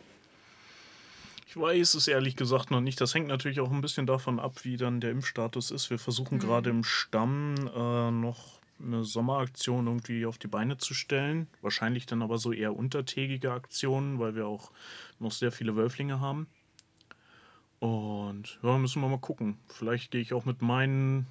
[1.48, 3.00] Ich weiß es ehrlich gesagt noch nicht.
[3.00, 5.90] Das hängt natürlich auch ein bisschen davon ab, wie dann der Impfstatus ist.
[5.90, 11.48] Wir versuchen gerade im Stamm äh, noch eine Sommeraktion irgendwie auf die Beine zu stellen.
[11.60, 14.70] Wahrscheinlich dann aber so eher untertägige Aktionen, weil wir auch
[15.18, 16.46] noch sehr viele Wölflinge haben.
[17.80, 19.56] Und ja, müssen wir mal gucken.
[19.66, 21.26] Vielleicht gehe ich auch mit meinen.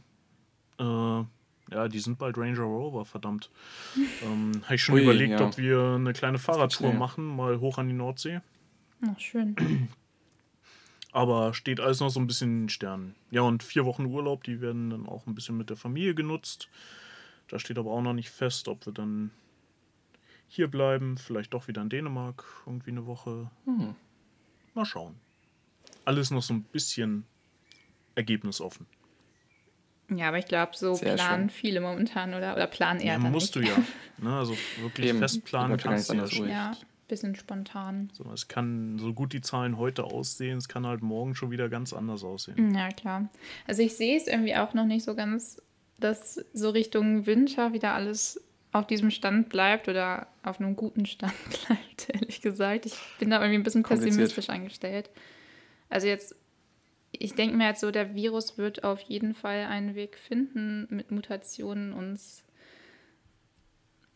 [0.80, 1.24] Äh,
[1.72, 3.50] ja, die sind bald Ranger Rover, verdammt.
[4.24, 5.46] Ähm, Habe ich schon Ui, überlegt, ja.
[5.46, 8.42] ob wir eine kleine Fahrradtour machen, mal hoch an die Nordsee.
[9.08, 9.56] Ach, schön.
[11.12, 13.16] Aber steht alles noch so ein bisschen in den Sternen.
[13.32, 16.70] Ja, und vier Wochen Urlaub, die werden dann auch ein bisschen mit der Familie genutzt.
[17.48, 19.32] Da steht aber auch noch nicht fest, ob wir dann
[20.48, 23.50] hier bleiben, vielleicht doch wieder in Dänemark, irgendwie eine Woche.
[23.66, 23.96] Hm.
[24.74, 25.16] Mal schauen.
[26.06, 27.26] Alles noch so ein bisschen
[28.16, 28.88] ergebnisoffen.
[30.12, 31.58] Ja, aber ich glaube, so Sehr planen schön.
[31.58, 33.68] viele momentan oder, oder planen eher Ja, dann musst nicht.
[33.68, 33.84] du ja.
[34.22, 35.20] Ne, also wirklich Eben.
[35.20, 36.50] fest planen Bleibt ja gar kannst du ja schon.
[36.50, 36.72] Ja,
[37.08, 38.10] bisschen spontan.
[38.14, 41.70] So, es kann so gut die Zahlen heute aussehen, es kann halt morgen schon wieder
[41.70, 42.74] ganz anders aussehen.
[42.76, 43.30] Ja, klar.
[43.66, 45.62] Also ich sehe es irgendwie auch noch nicht so ganz,
[46.00, 51.34] dass so Richtung Winter wieder alles auf diesem Stand bleibt oder auf einem guten Stand
[51.68, 52.86] bleibt, ehrlich gesagt.
[52.86, 55.10] Ich bin da irgendwie ein bisschen pessimistisch eingestellt.
[55.90, 56.36] Also jetzt,
[57.12, 61.12] ich denke mir jetzt so, der Virus wird auf jeden Fall einen Weg finden, mit
[61.12, 62.44] Mutationen uns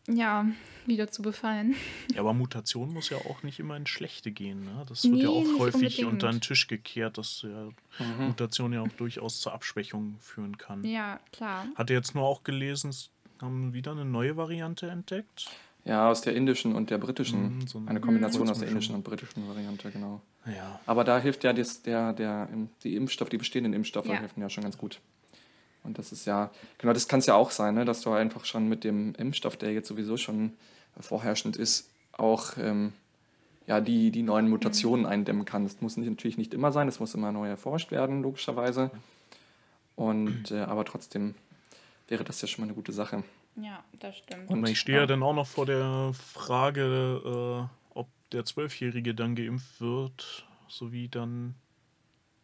[0.06, 0.46] ja,
[0.84, 1.74] wieder zu befallen.
[2.12, 4.62] Ja, aber Mutation muss ja auch nicht immer in schlechte gehen.
[4.64, 4.84] Ne?
[4.86, 6.12] Das wird ja Nee, auch nicht häufig unbedingt.
[6.12, 7.70] unter den Tisch gekehrt, dass ja
[8.18, 10.84] Mutation ja auch durchaus zur Abschwächung führen kann.
[10.84, 11.66] Ja, klar.
[11.74, 13.10] Hatte jetzt nur auch gelesen, es
[13.40, 15.46] haben wieder eine neue Variante entdeckt.
[15.84, 17.58] Ja, aus der indischen und der britischen.
[17.58, 20.22] Mhm, so eine eine Kombination aus der indischen und britischen Variante, genau.
[20.46, 20.80] Ja.
[20.86, 22.48] Aber da hilft ja das, der, der,
[22.82, 24.14] die Impfstoff, die bestehenden Impfstoffe Ja.
[24.14, 25.00] helfen ja schon ganz gut.
[25.82, 28.46] Und das ist ja, genau, das kann es ja auch sein, ne, dass du einfach
[28.46, 30.54] schon mit dem Impfstoff, der jetzt sowieso schon
[30.98, 32.94] vorherrschend ist, auch ähm,
[33.66, 35.82] ja, die, die neuen Mutationen eindämmen kannst.
[35.82, 38.90] Muss nicht, natürlich nicht immer sein, es muss immer neu erforscht werden, logischerweise.
[39.96, 41.34] Und, äh, aber trotzdem
[42.08, 43.22] wäre das ja schon mal eine gute Sache.
[43.56, 44.50] Ja, das stimmt.
[44.50, 45.06] Und ich stehe ja ja.
[45.06, 51.54] dann auch noch vor der Frage, äh, ob der Zwölfjährige dann geimpft wird, sowie dann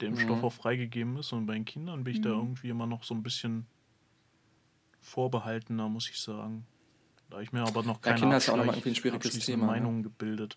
[0.00, 0.44] der Impfstoff Mhm.
[0.44, 1.32] auch freigegeben ist.
[1.32, 3.66] Und bei den Kindern bin ich da irgendwie immer noch so ein bisschen
[5.00, 6.66] vorbehaltener, muss ich sagen.
[7.28, 8.88] Da ich mir aber noch Ja, keine Kinder ist ja auch noch mal abschleich- irgendwie
[8.90, 9.72] ein schwieriges Thema, ne?
[9.72, 10.56] Meinung gebildet.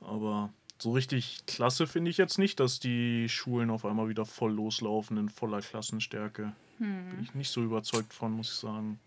[0.00, 4.52] Aber so richtig klasse finde ich jetzt nicht, dass die Schulen auf einmal wieder voll
[4.52, 6.52] loslaufen in voller Klassenstärke.
[6.78, 7.10] Hm.
[7.10, 8.98] Bin ich nicht so überzeugt von, muss ich sagen.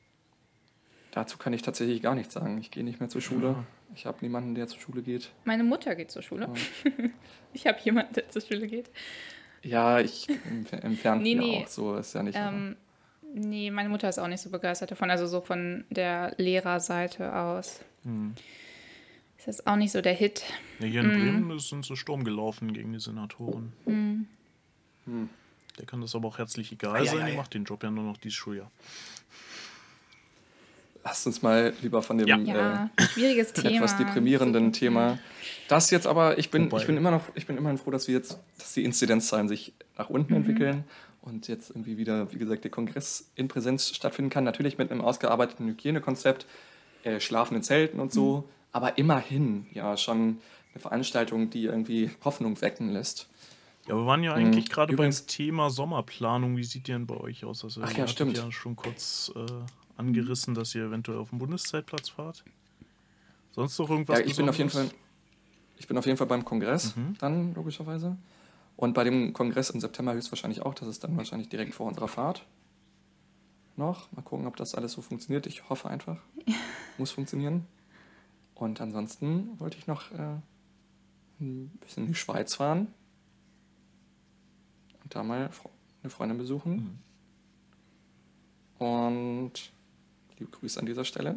[1.14, 2.58] Dazu kann ich tatsächlich gar nichts sagen.
[2.58, 3.56] Ich gehe nicht mehr zur Schule.
[3.94, 5.30] Ich habe niemanden, der zur Schule geht.
[5.46, 6.50] Meine Mutter geht zur Schule.
[7.56, 8.90] Ich habe jemanden, der zur Schule geht.
[9.62, 11.64] Ja, ich im entfernt Nee, ja nee.
[11.64, 12.36] auch so, ist ja nicht.
[12.36, 12.76] Ähm,
[13.32, 15.12] nee, meine Mutter ist auch nicht so begeistert davon.
[15.12, 17.82] Also so von der Lehrerseite aus.
[18.02, 18.34] Hm.
[19.38, 20.42] Ist das auch nicht so der Hit.
[20.80, 23.74] Ja, hier in Bremen sind sie Sturm gelaufen gegen die Senatoren.
[23.86, 24.28] Hm.
[25.78, 27.22] Der kann das aber auch herzlich egal Ei, ei, sein.
[27.22, 27.32] ei.
[27.32, 28.72] Die macht den Job ja nur noch dieses Schuljahr.
[31.04, 32.38] Lasst uns mal lieber von dem Ja.
[32.38, 33.76] Ja, äh, schwieriges Thema.
[33.76, 35.20] etwas deprimierenden Thema.
[35.68, 38.08] Das jetzt aber, ich bin, Wobei- ich bin immer noch, ich bin immerhin froh, dass
[38.08, 40.16] wir jetzt, dass die Inzidenzzahlen sich nach Mhm.
[40.16, 40.84] unten entwickeln
[41.22, 44.44] und jetzt irgendwie wieder, wie gesagt, der Kongress in Präsenz stattfinden kann.
[44.46, 46.46] Natürlich mit einem ausgearbeiteten Hygienekonzept,
[47.04, 48.12] äh, Schlafen in Zelten und Mhm.
[48.16, 50.38] so, aber immerhin ja schon
[50.74, 53.28] eine Veranstaltung, die irgendwie Hoffnung wecken lässt.
[53.88, 56.56] Ja, wir waren ja eigentlich gerade beim Übrigens- Thema Sommerplanung.
[56.56, 57.66] Wie sieht die denn bei euch aus?
[57.66, 58.38] Also, Ach ja, stimmt.
[58.38, 59.42] ja schon kurz äh,
[59.98, 62.44] angerissen, dass ihr eventuell auf den Bundeszeitplatz fahrt.
[63.52, 64.90] Sonst noch irgendwas ja, ich bin auf jeden Fall?
[65.78, 68.18] Ich bin auf jeden Fall beim Kongress dann, logischerweise.
[68.76, 70.74] Und bei dem Kongress im September höchstwahrscheinlich auch.
[70.74, 72.46] Das ist dann wahrscheinlich direkt vor unserer Fahrt.
[73.76, 74.12] Noch.
[74.12, 75.46] Mal gucken, ob das alles so funktioniert.
[75.46, 76.18] Ich hoffe einfach.
[76.98, 77.66] Muss funktionieren.
[78.56, 80.38] Und ansonsten wollte ich noch äh,
[81.40, 82.88] ein bisschen in die Schweiz fahren.
[85.04, 85.50] Und da mal
[86.02, 87.00] eine Freundin besuchen.
[88.80, 89.73] Und
[90.44, 91.36] liebe Grüße an dieser Stelle.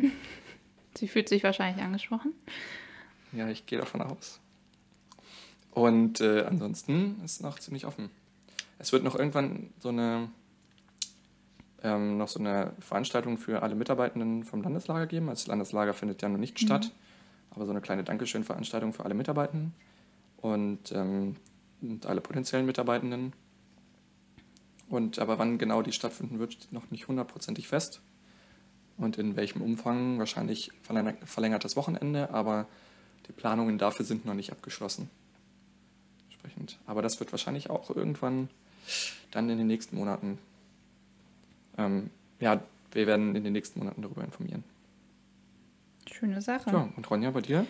[0.96, 2.32] Sie fühlt sich wahrscheinlich angesprochen.
[3.32, 4.40] Ja, ich gehe davon aus.
[5.72, 8.10] Und äh, ansonsten ist noch ziemlich offen.
[8.78, 10.30] Es wird noch irgendwann so eine
[11.82, 15.28] ähm, noch so eine Veranstaltung für alle Mitarbeitenden vom Landeslager geben.
[15.28, 16.90] Also das Landeslager findet ja noch nicht statt,
[17.50, 19.74] aber so eine kleine Dankeschön-Veranstaltung für alle Mitarbeitenden
[20.38, 21.36] und, ähm,
[21.82, 23.34] und alle potenziellen Mitarbeitenden.
[24.88, 28.00] Und aber wann genau die stattfinden wird, steht noch nicht hundertprozentig fest.
[28.98, 32.66] Und in welchem Umfang, wahrscheinlich verlänger- verlängertes Wochenende, aber
[33.28, 35.10] die Planungen dafür sind noch nicht abgeschlossen.
[36.28, 36.78] Entsprechend.
[36.86, 38.48] Aber das wird wahrscheinlich auch irgendwann
[39.32, 40.38] dann in den nächsten Monaten.
[41.76, 44.64] Ähm, ja, wir werden in den nächsten Monaten darüber informieren.
[46.10, 46.70] Schöne Sache.
[46.70, 47.66] Ja, und Ronja, bei dir?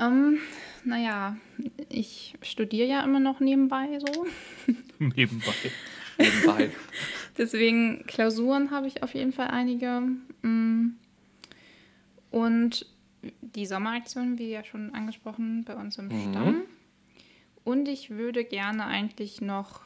[0.00, 0.38] Ähm,
[0.84, 1.36] naja,
[1.88, 4.26] ich studiere ja immer noch nebenbei so.
[4.98, 5.52] Nebenbei.
[6.18, 6.70] Nebenbei.
[7.38, 10.02] Deswegen Klausuren habe ich auf jeden Fall einige.
[10.42, 10.90] Mm.
[12.30, 12.86] Und
[13.40, 16.32] die Sommeraktion, wie ja schon angesprochen, bei uns im Mhm.
[16.32, 16.62] Stamm.
[17.64, 19.82] Und ich würde gerne eigentlich noch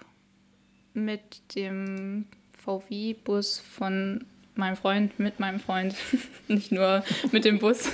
[0.94, 2.26] mit dem
[2.64, 5.94] VW-Bus von meinem Freund, mit meinem Freund,
[6.48, 7.90] nicht nur mit dem Bus,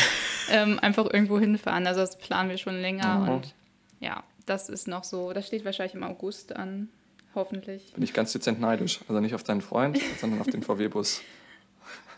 [0.50, 1.86] ähm, einfach irgendwo hinfahren.
[1.86, 3.20] Also das planen wir schon länger.
[3.20, 3.28] Mhm.
[3.28, 3.54] Und
[4.00, 6.88] ja, das ist noch so, das steht wahrscheinlich im August an,
[7.34, 7.92] hoffentlich.
[7.94, 9.00] Bin ich ganz dezent neidisch.
[9.08, 11.22] Also nicht auf deinen Freund, sondern auf den VW-Bus.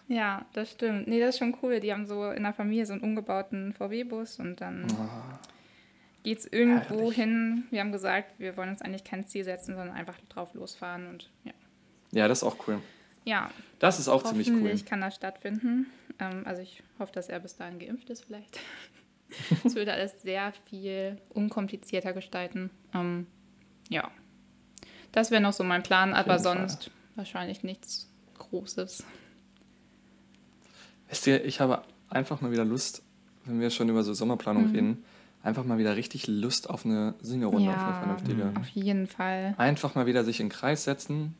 [0.08, 1.08] Ja, das stimmt.
[1.08, 1.80] Nee, das ist schon cool.
[1.80, 4.86] Die haben so in der Familie so einen umgebauten VW-Bus und dann
[6.22, 7.14] geht's irgendwo Herrlich.
[7.16, 7.64] hin.
[7.70, 11.30] Wir haben gesagt, wir wollen uns eigentlich kein Ziel setzen, sondern einfach drauf losfahren und
[11.44, 11.52] ja.
[12.12, 12.80] Ja, das ist auch cool.
[13.24, 14.56] Ja, Das ist auch ziemlich cool.
[14.56, 15.86] hoffentlich kann das stattfinden.
[16.20, 18.58] Ähm, also ich hoffe, dass er bis dahin geimpft ist vielleicht.
[19.64, 22.70] Es würde alles sehr viel unkomplizierter gestalten.
[22.94, 23.26] Ähm,
[23.88, 24.08] ja,
[25.14, 26.58] das wäre noch so mein Plan, aber jeden Fall.
[26.68, 29.04] sonst wahrscheinlich nichts Großes.
[31.08, 33.02] Wisst ihr, ich habe einfach mal wieder Lust,
[33.44, 34.74] wenn wir schon über so Sommerplanung Mhm.
[34.74, 35.04] reden,
[35.42, 38.52] einfach mal wieder richtig Lust auf eine Singerunde, auf eine Ja, vernünftige.
[38.58, 39.54] auf jeden Fall.
[39.58, 41.34] Einfach mal wieder sich in den Kreis setzen,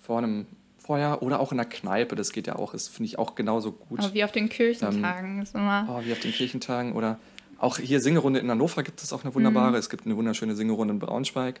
[0.00, 0.46] vor einem
[0.78, 3.72] Feuer oder auch in der Kneipe, das geht ja auch, das finde ich auch genauso
[3.72, 4.00] gut.
[4.00, 5.86] Aber wie auf den Kirchentagen ist immer.
[5.88, 7.18] Oh, wie auf den Kirchentagen oder
[7.58, 9.70] auch hier Singerunde in Hannover gibt es auch eine wunderbare.
[9.70, 9.76] Mhm.
[9.76, 11.60] Es gibt eine wunderschöne Singerunde in Braunschweig.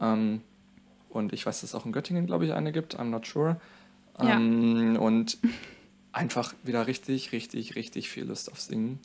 [0.00, 0.42] Ähm,
[1.10, 2.98] und ich weiß, dass es auch in Göttingen, glaube ich, eine gibt.
[2.98, 3.60] I'm not sure.
[4.18, 4.36] Ja.
[4.36, 5.38] Ähm, und
[6.12, 8.98] einfach wieder richtig, richtig, richtig viel Lust auf Singen,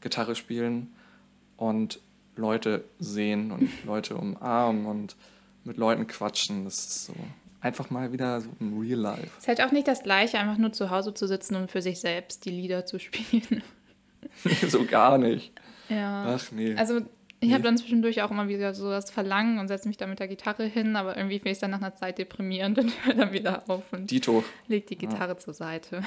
[0.00, 0.92] Gitarre spielen
[1.56, 2.00] und
[2.36, 5.16] Leute sehen und Leute umarmen und
[5.64, 6.64] mit Leuten quatschen.
[6.64, 7.14] Das ist so
[7.60, 9.30] einfach mal wieder so im Real Life.
[9.38, 11.80] Es ist halt auch nicht das Gleiche, einfach nur zu Hause zu sitzen und für
[11.80, 13.62] sich selbst die Lieder zu spielen.
[14.68, 15.52] so gar nicht.
[15.88, 16.36] Ja.
[16.36, 16.74] Ach nee.
[16.74, 17.02] Also
[17.44, 20.18] ich habe dann zwischendurch auch immer wieder so das Verlangen und setze mich da mit
[20.18, 23.14] der Gitarre hin, aber irgendwie finde ich es dann nach einer Zeit deprimierend und höre
[23.14, 24.44] dann wieder auf und Dito.
[24.68, 26.02] leg die Gitarre zur Seite.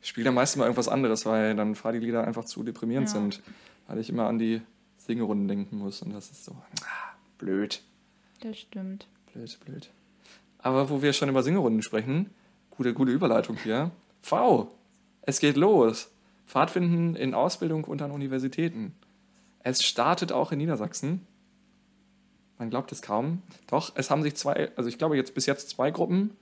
[0.00, 3.12] Ich spiele dann meistens mal irgendwas anderes, weil dann Fahrlieder einfach zu deprimierend Ja.
[3.14, 3.42] sind.
[3.86, 4.62] Weil ich immer an die
[4.98, 7.82] Singerunden denken muss und das ist so ah, blöd,
[8.40, 9.06] Das stimmt.
[9.32, 9.90] blöd, blöd.
[10.58, 12.30] Aber wo wir schon über Singerunden sprechen,
[12.70, 13.90] gute, gute Überleitung hier.
[14.22, 14.74] V,
[15.22, 16.10] es geht los.
[16.46, 18.94] Pfadfinden in Ausbildung und an Universitäten.
[19.64, 21.26] Es startet auch in Niedersachsen.
[22.58, 23.42] Man glaubt es kaum.
[23.66, 26.36] Doch, es haben sich zwei, also ich glaube jetzt bis jetzt zwei Gruppen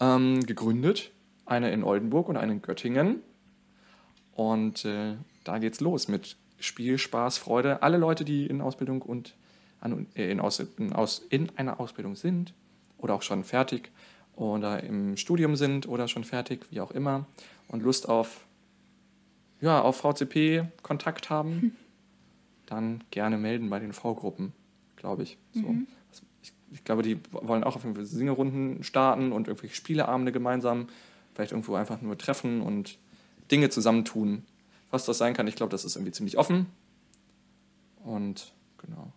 [0.00, 1.12] ähm, gegründet.
[1.46, 3.20] Eine in Oldenburg und eine in Göttingen.
[4.32, 7.82] Und äh, da geht's los mit Spiel, Spaß, Freude.
[7.82, 9.36] Alle Leute, die in Ausbildung und
[9.80, 12.52] an, äh, in, Aus, in, Aus, in einer Ausbildung sind
[12.98, 13.92] oder auch schon fertig
[14.34, 17.26] oder im Studium sind oder schon fertig, wie auch immer,
[17.68, 18.44] und Lust auf,
[19.60, 21.76] ja, auf VCP Kontakt haben,
[22.66, 24.52] dann gerne melden bei den V-Gruppen,
[24.96, 25.38] glaube ich.
[25.52, 25.74] So.
[26.42, 30.88] Ich, ich glaube, die wollen auch auf jeden Fall Singerunden starten und irgendwelche Spieleabende gemeinsam,
[31.34, 32.98] vielleicht irgendwo einfach nur treffen und
[33.50, 34.44] Dinge zusammentun.
[34.90, 36.66] Was das sein kann, ich glaube, das ist irgendwie ziemlich offen.
[38.04, 39.12] Und genau.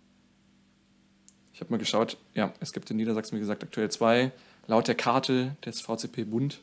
[1.53, 4.31] Ich habe mal geschaut, ja, es gibt in Niedersachsen, wie gesagt, aktuell zwei.
[4.67, 6.61] Laut der Karte des VCP Bund,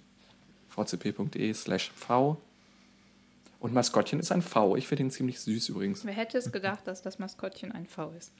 [0.68, 2.38] vcp.de slash V.
[3.66, 4.76] Und Maskottchen ist ein V.
[4.76, 6.05] Ich finde ihn ziemlich süß übrigens.
[6.07, 8.33] Wer hätte es gedacht, dass das Maskottchen ein V ist?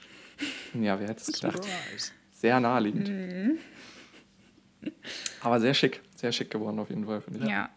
[0.73, 1.67] Ja, wer hätte es gedacht?
[2.31, 3.59] Sehr naheliegend.
[5.43, 6.01] Aber sehr schick.
[6.15, 7.49] Sehr schick geworden auf jeden Fall, finde ich.
[7.51, 7.71] Ja.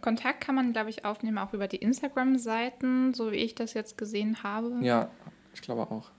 [0.00, 3.96] Kontakt kann man, glaube ich, aufnehmen, auch über die Instagram-Seiten, so wie ich das jetzt
[3.96, 4.76] gesehen habe.
[4.82, 5.08] Ja,
[5.54, 6.10] Ich glaube auch.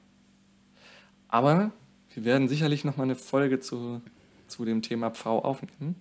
[1.27, 1.71] Aber
[2.13, 4.01] wir werden sicherlich noch mal eine Folge zu,
[4.47, 5.95] zu dem Thema Pfau aufnehmen.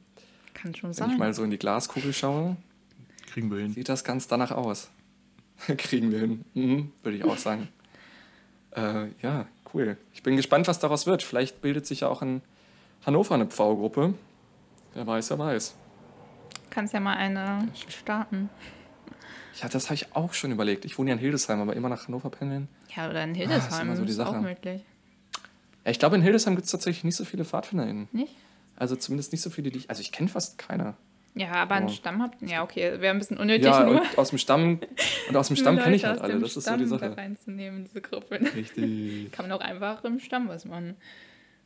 [0.55, 1.19] Kann schon Wenn ich sein.
[1.19, 2.57] mal so in die Glaskugel schaue,
[3.37, 3.75] Kriegen wir hin.
[3.75, 4.89] sieht das ganz danach aus.
[5.77, 7.69] Kriegen wir hin, mhm, würde ich auch sagen.
[8.75, 9.99] äh, ja, cool.
[10.15, 11.23] Ich bin gespannt, was daraus wird.
[11.23, 12.41] Vielleicht bildet sich ja auch in
[13.05, 14.15] Hannover eine Pfau-Gruppe.
[14.95, 15.75] Wer weiß, wer weiß.
[16.71, 18.49] Kannst ja mal eine starten.
[19.61, 20.87] Ja, das habe ich auch schon überlegt.
[20.87, 22.69] Ich wohne ja in Hildesheim, aber immer nach Hannover pendeln.
[22.97, 23.89] Ja, oder in ist Hildesheim.
[23.89, 24.41] immer so die ist auch Sache.
[24.41, 24.83] möglich.
[25.85, 28.09] Ja, ich glaube, in Hildesheim gibt es tatsächlich nicht so viele PfadfinderInnen.
[28.13, 28.35] Nicht?
[28.77, 29.91] Also zumindest nicht so viele, die ich.
[29.91, 30.95] Also ich kenne fast keine.
[31.39, 31.91] Ja, aber einen Oh.
[31.93, 34.01] Stamm habt Ja, okay, wäre ein bisschen unnötig, Ja, nur.
[34.01, 34.81] und aus dem Stamm,
[35.29, 36.39] und aus dem Stamm kenne ich halt alle.
[36.41, 37.17] Das ist so die Stamm da Sache.
[37.17, 38.41] reinzunehmen in diese Gruppe.
[38.55, 40.97] Richtig, Kann man auch einfach im Stamm was machen.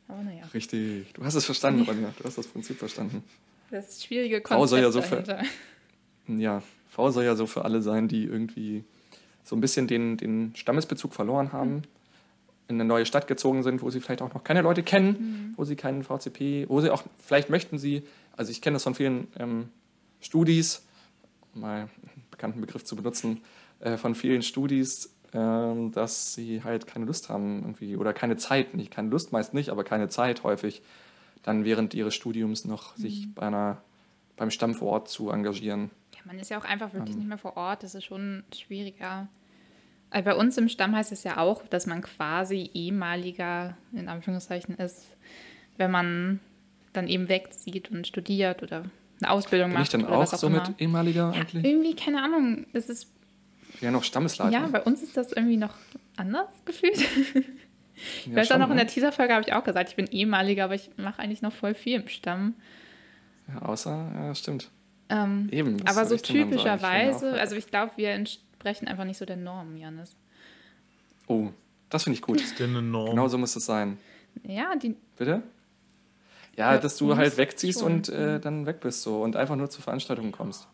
[0.09, 1.13] Aber naja, richtig.
[1.13, 2.13] Du hast es verstanden, Ronja.
[2.17, 3.23] Du hast das Prinzip verstanden.
[3.69, 5.23] das schwierige Konzept soll ja so für-.
[6.27, 8.83] Ja, V soll ja so für alle sein, die irgendwie
[9.45, 11.83] so ein bisschen den, den Stammesbezug verloren haben,
[12.67, 15.63] in eine neue Stadt gezogen sind, wo sie vielleicht auch noch keine Leute kennen, wo
[15.63, 18.03] sie keinen VCP, wo sie auch, vielleicht möchten sie,
[18.37, 19.69] also ich kenne das von vielen ähm,
[20.19, 20.85] Studis,
[21.53, 21.89] um mal einen
[22.29, 23.41] bekannten Begriff zu benutzen,
[23.79, 28.73] äh, von vielen Studis, ähm, dass sie halt keine Lust haben irgendwie oder keine Zeit,
[28.73, 30.81] nicht keine Lust meist nicht, aber keine Zeit häufig,
[31.43, 33.81] dann während ihres Studiums noch sich bei einer,
[34.37, 35.89] beim Stamm vor Ort zu engagieren.
[36.13, 37.19] Ja, man ist ja auch einfach wirklich Ähm.
[37.19, 37.83] nicht mehr vor Ort.
[37.83, 39.27] Das ist schon schwieriger.
[40.11, 44.75] Also bei uns im Stamm heißt es ja auch, dass man quasi ehemaliger, in Anführungszeichen,
[44.75, 45.05] ist,
[45.77, 46.41] wenn man
[46.93, 48.83] dann eben wegzieht und studiert oder
[49.21, 49.83] eine Ausbildung Bin macht.
[49.85, 50.79] ich dann oder auch auch somit immer.
[50.79, 51.63] ehemaliger Ja, eigentlich?
[51.65, 52.65] irgendwie, keine Ahnung.
[52.73, 53.07] Es ist,
[53.81, 54.51] Ja, noch Stammesleiter.
[54.51, 55.73] ja, bei uns ist das irgendwie noch
[56.17, 56.97] anders gefühlt.
[56.97, 58.81] Ich Ja, weiß auch schon, noch, in ne?
[58.85, 61.73] der Teaser-Folge habe ich auch gesagt, ich bin ehemaliger, aber ich mache eigentlich noch voll
[61.75, 62.55] viel im Stamm.
[63.47, 64.69] Ja, außer, ja, stimmt.
[65.09, 65.77] Ähm, Eben.
[65.83, 69.35] das aber so so typischerweise, auch- also ich glaube, wir entsprechen einfach nicht so der
[69.37, 70.15] Norm, Janis.
[71.27, 71.49] Oh,
[71.89, 72.39] das finde ich gut.
[72.41, 73.09] Ist denn eine Norm?
[73.11, 73.97] genau so muss es sein.
[74.43, 75.43] Ja, die, Bitte?
[76.57, 77.93] Ja, Ja, dass du halt wegziehst schon.
[77.93, 80.67] und äh, dann weg bist so und einfach nur zu Veranstaltungen kommst.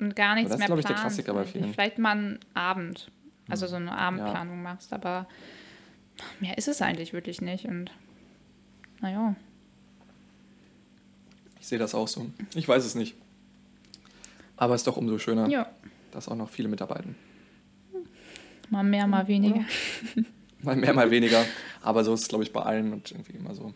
[0.00, 1.72] und gar nichts das ist, mehr glaub ich, der Klassiker bei vielen.
[1.72, 3.10] Vielleicht mal einen Abend,
[3.48, 5.26] also so eine Abendplanung machst, aber
[6.40, 7.66] mehr ist es eigentlich wirklich nicht.
[7.66, 7.90] Und
[9.00, 9.34] naja,
[11.60, 12.26] Ich sehe das auch so.
[12.54, 13.14] Ich weiß es nicht.
[14.56, 15.68] Aber es ist doch umso schöner, ja,
[16.10, 17.14] dass auch noch viele mitarbeiten.
[18.70, 19.64] mal mehr, mal weniger.
[20.62, 21.44] Mal mehr, mal weniger.
[21.82, 23.74] Aber so ist es, glaube ich, bei allen und irgendwie immer so.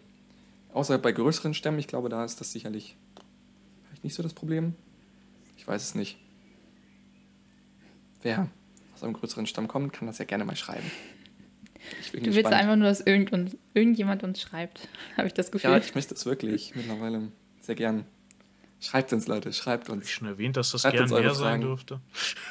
[0.76, 2.98] Außer bei größeren Stämmen, ich glaube, da ist das sicherlich
[3.86, 4.74] vielleicht nicht so das Problem.
[5.56, 6.18] Ich weiß es nicht.
[8.20, 8.50] Wer
[8.94, 10.84] aus einem größeren Stamm kommt, kann das ja gerne mal schreiben.
[12.02, 12.56] Ich bin Du willst gespannt.
[12.56, 14.86] einfach nur, dass irgend uns, irgendjemand uns schreibt,
[15.16, 15.70] habe ich das Gefühl.
[15.70, 18.04] Ja, ich möchte es wirklich mittlerweile sehr gern.
[18.78, 20.10] Schreibt uns, Leute, schreibt Hab ich uns.
[20.10, 22.02] schon erwähnt, dass das Schreibt gern uns mehr sein dürfte.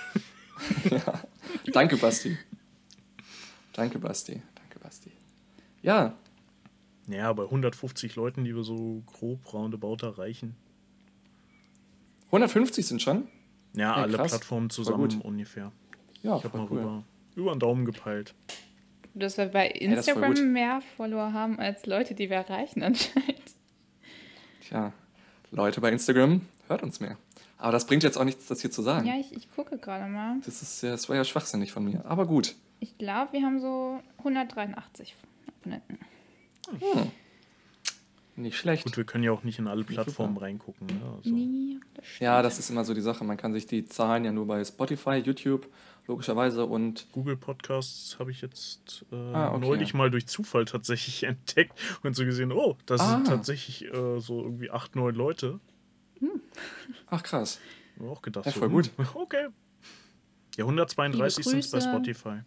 [0.89, 1.21] ja.
[1.71, 2.35] Danke, Basti.
[3.73, 4.41] Danke, Basti.
[4.55, 5.11] Danke, Basti.
[5.83, 6.17] Ja,
[7.07, 10.55] Ja, bei 150 Leuten, die wir so grob roundabout erreichen.
[12.27, 13.27] 150 sind schon.
[13.73, 14.31] Ja, Ja, alle krass.
[14.31, 15.71] Plattformen zusammen ungefähr.
[16.23, 16.79] Ja, Ich habe mal cool.
[16.79, 17.03] rüber,
[17.35, 18.33] über den Daumen gepeilt.
[19.13, 19.67] dass wir bei.
[19.69, 23.41] Instagram mehr Follower haben als Leute, die wir erreichen anscheinend.
[24.61, 24.91] Tja,
[25.51, 27.17] Leute bei Instagram, hört uns mehr.
[27.57, 29.07] Aber das bringt jetzt auch nichts, das hier zu sagen.
[29.07, 30.37] Ja, ich, ich gucke gerade mal.
[30.45, 32.03] Das, ist, ja- das war ja schwachsinnig von mir.
[32.05, 32.55] Aber gut.
[32.79, 35.15] Ich glaube, wir haben so 183
[35.47, 35.94] Abonnenten.
[36.71, 37.11] Hm.
[38.37, 38.83] Nicht schlecht.
[38.83, 40.45] Gut, wir können ja auch nicht in alle Plattformen super.
[40.45, 40.87] reingucken.
[40.87, 41.13] Ne?
[41.17, 41.79] Also, Nie.
[41.93, 42.05] Das.
[42.19, 43.23] Ja, das ist immer so die Sache.
[43.23, 45.67] Man kann sich die Zahlen ja nur bei Spotify, YouTube,
[46.05, 49.59] logischerweise und Google Podcasts habe ich jetzt äh, Ah, okay.
[49.65, 53.15] neulich mal durch Zufall tatsächlich entdeckt und so gesehen, oh, das Ah.
[53.15, 55.59] sind tatsächlich äh, so irgendwie acht, neun Leute.
[57.07, 57.59] ach krass.
[57.99, 58.91] Hab auch gedacht, Ja, so, voll hm, gut.
[59.15, 59.47] Okay.
[60.57, 61.79] Ja, 132 sind es bei.
[61.79, 62.39] Spotify.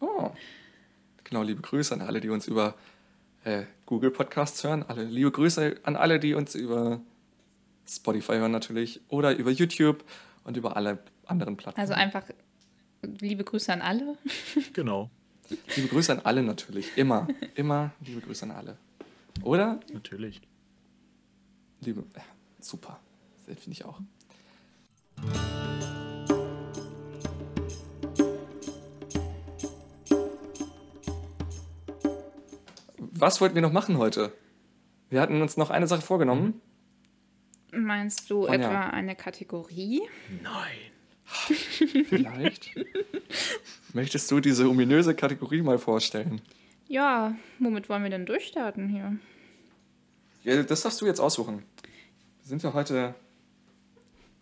[0.00, 0.30] Oh.
[1.28, 2.74] Genau, liebe Grüße an alle, die uns über
[3.44, 4.82] äh, Google Podcasts hören.
[4.88, 7.02] Alle liebe Grüße an alle, die uns über
[7.86, 10.04] Spotify hören natürlich oder über YouTube
[10.44, 11.82] und über alle anderen Plattformen.
[11.82, 12.22] Also einfach
[13.02, 14.16] liebe Grüße an alle.
[14.72, 15.10] Genau,
[15.76, 16.96] liebe Grüße an alle natürlich.
[16.96, 18.78] Immer, immer liebe Grüße an alle.
[19.42, 19.80] Oder?
[19.92, 20.40] natürlich.
[21.82, 22.22] Liebe, ja,
[22.58, 23.00] super.
[23.46, 24.00] Das finde ich auch.
[33.20, 34.32] Was wollten wir noch machen heute?
[35.10, 36.60] Wir hatten uns noch eine Sache vorgenommen.
[37.72, 38.68] Meinst du Anja.
[38.68, 40.02] etwa eine Kategorie?
[40.40, 40.78] Nein.
[42.06, 42.70] Vielleicht.
[43.92, 46.40] Möchtest du diese ominöse Kategorie mal vorstellen?
[46.86, 49.16] Ja, womit wollen wir denn durchstarten hier?
[50.44, 51.64] Ja, das darfst du jetzt aussuchen.
[52.42, 53.16] Wir sind ja heute.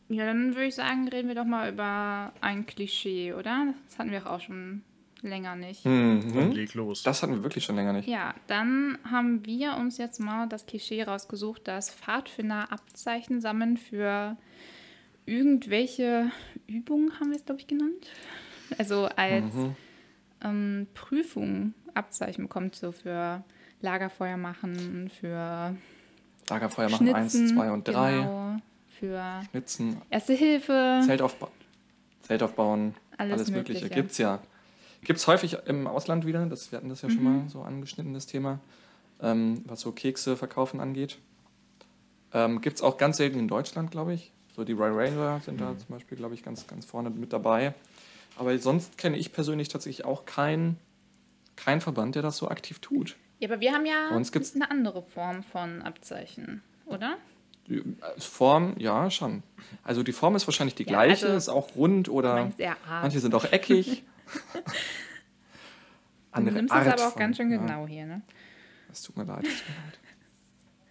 [0.08, 3.72] Ja, dann würde ich sagen, reden wir doch mal über ein Klischee, oder?
[3.88, 4.82] Das hatten wir auch schon
[5.26, 5.84] länger nicht.
[5.84, 6.52] Dann Mhm.
[6.52, 7.02] leg los.
[7.02, 8.08] Das hatten wir wirklich schon länger nicht.
[8.08, 14.36] Ja, dann haben wir uns jetzt mal das Klischee rausgesucht, dass Pfadfinder Abzeichen sammeln für
[15.26, 16.30] irgendwelche
[16.66, 18.06] Übungen, haben wir es, glaube ich, genannt.
[18.78, 19.76] Also als Mhm.
[20.42, 23.42] ähm, Prüfung Abzeichen bekommt, so für
[23.80, 25.74] Lagerfeuer machen, für
[26.48, 28.12] Lagerfeuer machen eins, Schnitzen, zwei und drei.
[28.12, 28.56] genau,
[28.98, 31.48] für Schnitzen, Erste Hilfe, Zelt, aufba
[32.20, 33.80] Zelt aufbauen, Alles alles, Mögliche.
[33.84, 33.94] Mögliche.
[34.02, 34.40] Gibt's ja.
[35.02, 37.40] Gibt's häufig im Ausland wieder, das, wir hatten das ja schon Mhm.
[37.42, 38.58] mal so angeschnitten, das Thema,
[39.20, 41.18] ähm, was so Kekse verkaufen angeht.
[42.32, 44.32] Ähm, Gibt es auch ganz selten in Deutschland, glaube ich.
[44.54, 45.58] So die Royal Ranger sind Mhm.
[45.60, 47.74] da zum Beispiel, glaube ich, ganz, ganz vorne mit dabei.
[48.38, 50.78] Aber sonst kenne ich persönlich tatsächlich auch keinen
[51.56, 53.16] kein Verband, der das so aktiv tut.
[53.38, 57.16] Ja, aber wir haben ja Bei uns gibt's- eine andere Form von Abzeichen, oder?
[57.68, 57.80] Äh,
[58.18, 59.42] Form, ja, schon.
[59.82, 62.50] Also die Form ist wahrscheinlich die Ja, gleiche, also- ist auch rund oder
[62.88, 64.02] manche sind auch eckig.
[66.34, 67.58] du nimmst es Art aber auch von- ganz schön ja.
[67.58, 68.22] genau hier, ne?
[68.90, 69.98] Es tut mir leid, es tut mir leid.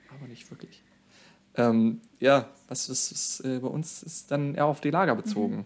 [0.18, 0.82] Aber nicht wirklich.
[1.56, 5.66] Ähm, ja, was ist, ist äh, bei uns ist dann eher auf die Lager bezogen.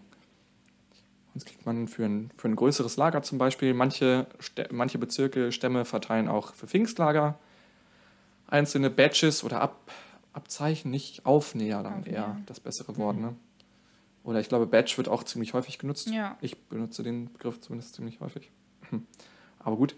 [1.32, 4.26] Sonst kriegt man für ein, für ein größeres Lager zum Beispiel, manche,
[4.70, 7.38] manche Bezirke, Stämme verteilen auch für Pfingstlager
[8.48, 9.92] einzelne Badges oder Ab,
[10.32, 12.16] Abzeichen, nicht Aufnäher dann Aufnäher.
[12.16, 13.16] eher das bessere Wort.
[13.16, 13.36] Ne?
[14.22, 16.10] Oder ich glaube, Badge wird auch ziemlich häufig genutzt.
[16.10, 16.36] Ja.
[16.40, 18.50] Ich benutze den Begriff zumindest ziemlich häufig.
[18.90, 19.06] Hm.
[19.58, 19.94] Aber gut.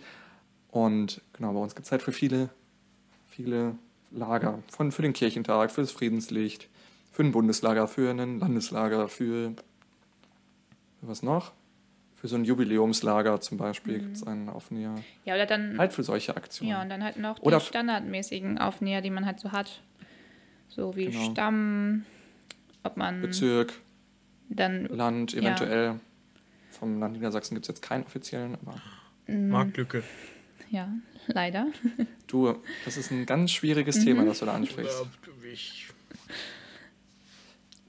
[0.71, 2.49] Und genau, bei uns gibt es halt für viele,
[3.29, 3.77] viele
[4.11, 4.59] Lager.
[4.69, 6.69] Von, für den Kirchentag, für das Friedenslicht,
[7.11, 9.55] für ein Bundeslager, für ein Landeslager, für,
[11.01, 11.53] für was noch?
[12.17, 14.95] Für so ein Jubiläumslager zum Beispiel gibt es einen Aufnäher.
[15.25, 15.77] Ja, oder dann.
[15.77, 16.71] Halt für solche Aktionen.
[16.71, 19.83] Ja, und dann halt noch Oder die standardmäßigen Aufnäher, die man halt so hat.
[20.69, 21.33] So wie Genau.
[21.33, 22.05] Stamm,
[22.85, 23.75] ob man Bezirk,
[24.57, 25.41] dann Land, Ja.
[25.43, 26.01] eventuell.
[26.71, 28.75] Vom Land Niedersachsen gibt es jetzt keinen offiziellen, aber
[29.27, 30.03] Marktlücke.
[30.71, 30.89] ja,
[31.27, 31.67] leider.
[32.27, 34.05] du, das ist ein ganz schwieriges Mhm.
[34.05, 35.01] Thema, das du da ansprichst.
[35.01, 35.89] Ja, ich.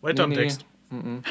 [0.01, 0.41] Weiter im Nee, nee.
[0.43, 0.65] Text.
[0.89, 1.23] Mhm.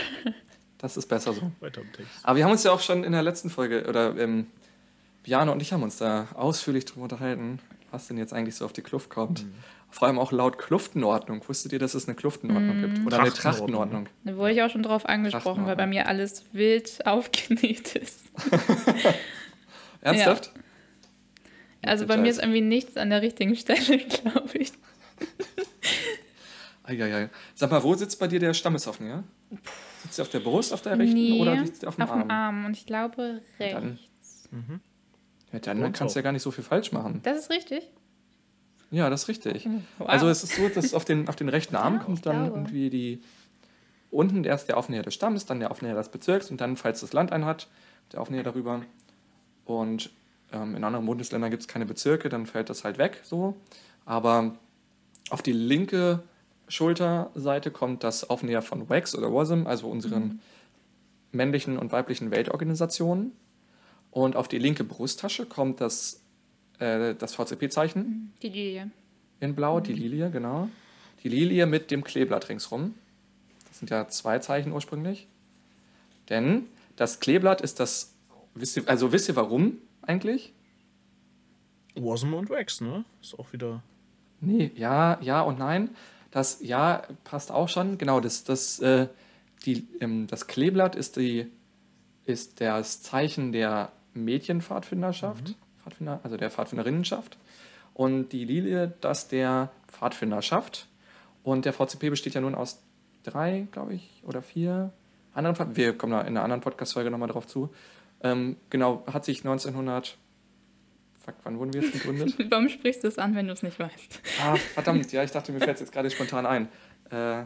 [0.78, 1.52] Das ist besser so.
[1.60, 2.10] Weiter im Text.
[2.22, 4.46] Aber wir haben uns ja auch schon in der letzten Folge, oder ähm,
[5.22, 7.60] Bjane und ich haben uns da ausführlich drüber unterhalten,
[7.90, 9.44] was denn jetzt eigentlich so auf die Kluft kommt.
[9.92, 11.46] Vor allem auch laut Kluftenordnung.
[11.46, 13.06] Wusstet ihr, dass es eine Kluftenordnung gibt?
[13.06, 14.08] Oder eine Trachtenordnung.
[14.24, 18.20] Da wurde ich auch schon drauf angesprochen, weil bei mir alles wild aufgenäht ist.
[20.00, 20.50] Ernsthaft?
[21.84, 24.72] Also bei mir ist irgendwie nichts an der richtigen Stelle, glaube ich.
[26.84, 27.28] Eieiei.
[27.54, 29.22] Sag mal, wo sitzt bei dir der Stammeshoffnäher?
[30.02, 32.30] Sitzt er auf der Brust, auf der rechten Nee, oder liegt er auf dem Arm?
[32.30, 32.64] Arm.
[32.64, 34.48] Und ich glaube Dann- rechts.
[35.52, 37.20] Ja, dann kannst du ja gar nicht so viel falsch machen.
[37.24, 37.90] Das ist richtig.
[38.92, 39.68] Ja, das ist richtig.
[39.98, 40.08] Wow.
[40.08, 42.58] Also es ist so, dass auf den, auf den rechten Arm Ja, kommt dann glaube.
[42.58, 43.22] irgendwie die
[44.10, 47.12] unten erst der Aufnäher des Stammes, dann der Aufnäher des Bezirks und dann, falls das
[47.12, 47.66] Land einen hat,
[48.12, 48.82] der Aufnäher darüber.
[49.64, 50.10] Und
[50.52, 53.56] ähm, in anderen Bundesländern gibt es keine Bezirke, dann fällt das halt weg so.
[54.04, 54.54] Aber
[55.30, 56.22] auf die linke
[56.68, 60.40] Schulterseite kommt das Aufnäher von WAX oder WASM, also unseren
[61.32, 63.32] männlichen und weiblichen Weltorganisationen.
[64.10, 66.20] Und auf die linke Brusttasche kommt das,
[66.82, 68.90] äh, das VCP-Zeichen Die Lilie.
[69.40, 70.68] in Blau, die Lilie, genau.
[71.22, 72.94] Die Lilie mit dem Kleeblatt ringsrum.
[73.68, 75.28] Das sind ja zwei Zeichen ursprünglich.
[76.28, 76.66] Denn
[76.96, 78.14] das Kleeblatt ist das.
[78.54, 80.52] Wisst ihr, also wisst ihr warum eigentlich?
[81.94, 83.04] Wasm und Wax, ne?
[83.20, 83.82] Ist auch wieder.
[84.40, 85.90] Nee, ja, ja und nein.
[86.30, 87.98] Das Ja passt auch schon.
[87.98, 89.06] Genau, das, das, äh,
[89.66, 91.46] die, ähm, das Kleeblatt ist, die,
[92.24, 97.38] ist das Zeichen der Mädchenpfadfinderschaft, Pfadfinder, also der Pfadfinderinnenschaft.
[97.94, 100.86] Und die Lilie, das der Pfadfinderschaft.
[101.42, 102.82] Und der VCP besteht ja nun aus
[103.24, 104.92] drei, glaube ich, oder vier
[105.34, 107.72] anderen Pfad Wir kommen da in einer anderen Podcast-Folge nochmal drauf zu.
[108.22, 110.16] Ähm, genau, hat sich 1900.
[111.24, 112.34] Fuck, wann wurden wir jetzt gegründet?
[112.50, 114.20] Warum sprichst du es an, wenn du es nicht weißt?
[114.42, 116.68] Ah, verdammt, ja, ich dachte, mir fällt es jetzt gerade spontan ein.
[117.10, 117.44] Äh,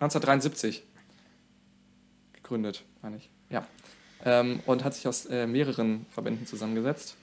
[0.00, 0.84] 1973
[2.34, 3.30] gegründet, meine ich.
[3.50, 3.66] Ja.
[4.24, 7.16] Ähm, und hat sich aus äh, mehreren Verbänden zusammengesetzt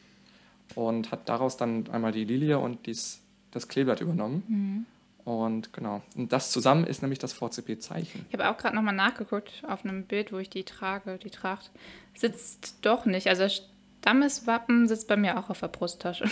[0.76, 3.22] und hat daraus dann einmal die Lilie und dies,
[3.52, 4.86] das Kleeblatt übernommen.
[5.26, 6.02] Und genau.
[6.16, 8.26] Und das zusammen ist nämlich das VCP-Zeichen.
[8.30, 11.72] Ich habe auch gerade nochmal nachgeguckt auf einem Bild, wo ich die trage, die Tracht.
[12.16, 13.28] Sitzt doch nicht.
[13.28, 13.62] Also das
[14.02, 16.26] Stammeswappen sitzt bei mir auch auf der Brusttasche.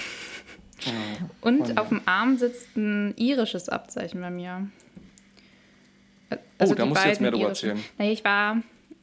[1.42, 4.68] Und Und- auf dem Arm sitzt ein irisches Abzeichen bei mir.
[6.58, 7.70] Also Oh, da musst du jetzt mehr drüber irischen.
[7.72, 7.86] erzählen.
[7.98, 8.58] Nee, ich war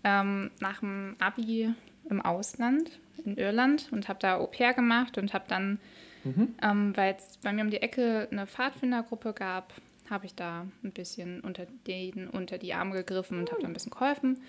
[0.05, 1.73] ähm, nach dem Abi
[2.09, 5.79] im Ausland, in Irland, und habe da Au pair gemacht und habe dann,
[6.25, 6.55] Mhm.
[6.63, 9.73] ähm, weil es bei mir um die Ecke eine Pfadfindergruppe gab,
[10.11, 13.73] habe ich da ein bisschen unter, den, unter die Arme gegriffen und habe da ein
[13.73, 14.43] bisschen geholfen.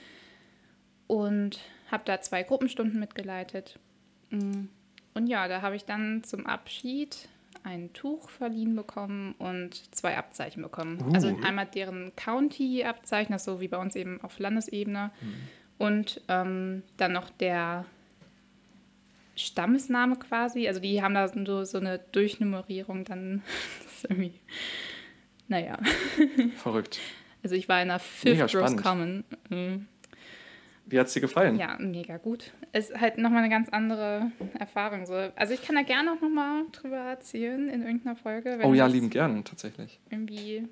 [1.07, 1.59] Und
[1.91, 3.77] habe da zwei Gruppenstunden mitgeleitet.
[4.29, 4.65] Mm.
[5.13, 7.27] Und ja, da habe ich dann zum Abschied
[7.63, 10.99] ein Tuch verliehen bekommen und zwei Abzeichen bekommen.
[11.01, 11.13] Uh.
[11.13, 15.11] Also einmal deren County-Abzeichen, das so wie bei uns eben auf Landesebene.
[15.77, 17.85] Und ähm, dann noch der
[19.35, 20.67] Stammesname quasi.
[20.67, 23.41] Also die haben da so, so eine Durchnummerierung dann.
[23.83, 24.39] Das ist irgendwie.
[25.47, 25.77] Naja.
[26.57, 26.99] Verrückt.
[27.43, 28.75] Also ich war in Mega Fifth Rose.
[28.77, 29.23] Common.
[29.49, 29.87] Mhm.
[30.85, 31.57] Wie hat es dir gefallen?
[31.57, 32.51] Ja, mega gut.
[32.73, 35.05] Es ist halt nochmal eine ganz andere Erfahrung.
[35.05, 35.13] So.
[35.13, 38.55] Also ich kann da gerne auch nochmal drüber erzählen in irgendeiner Folge.
[38.57, 39.99] Wenn Oh ja, lieben gern, tatsächlich.
[40.09, 40.67] irgendwie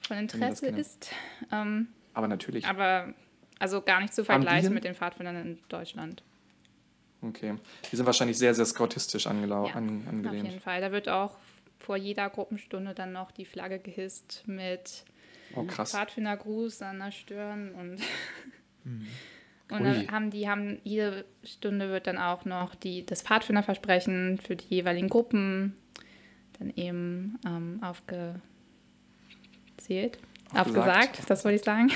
[0.00, 1.12] von Interesse ist.
[1.52, 2.66] Ähm, Aber natürlich.
[2.66, 3.14] aber
[3.60, 6.22] also gar nicht zu vergleichen mit den Pfadfindern in Deutschland.
[7.22, 7.54] Okay.
[7.92, 10.48] Die sind wahrscheinlich sehr, sehr scoutistisch angelau Ja, an, Auf angelehnt.
[10.48, 10.80] jeden Fall.
[10.80, 11.36] Da wird auch
[11.78, 15.04] vor jeder Gruppenstunde dann noch die Flagge gehisst mit
[15.54, 15.64] Oh.
[15.64, 17.98] Pfadfindergruß an der Stirn und
[18.84, 19.82] und Ui.
[19.82, 24.74] dann haben die haben jede Stunde wird dann auch noch die das Pfadfinderversprechen für die
[24.74, 25.74] jeweiligen Gruppen
[26.58, 28.40] dann eben ähm, aufgezählt,
[30.52, 30.58] Aufgesagt.
[30.58, 31.88] aufgesagt, das wollte ich sagen.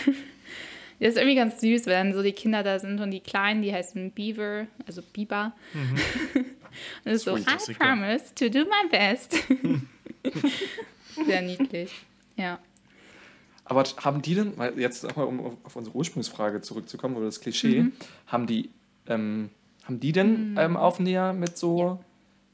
[0.99, 3.72] Das ist irgendwie ganz süß, wenn so die Kinder da sind und die Kleinen, die
[3.72, 5.53] heißen Beaver, also Biber.
[6.35, 6.47] und
[7.05, 9.37] es ist so, I promise to do my best.
[11.26, 11.93] Sehr niedlich.
[12.37, 12.59] Ja.
[13.65, 17.83] Aber haben die denn, weil jetzt nochmal, um auf- unsere Ursprungsfrage zurückzukommen, oder das Klischee,
[17.83, 17.93] Mhm.
[18.27, 18.71] haben die,
[19.07, 19.51] ähm,
[19.85, 22.03] haben die denn ähm, Aufnäher mit so,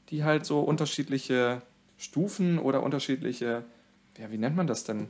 [0.09, 1.61] die halt so unterschiedliche
[1.97, 3.63] Stufen oder unterschiedliche,
[4.17, 5.09] ja, wie nennt man das denn?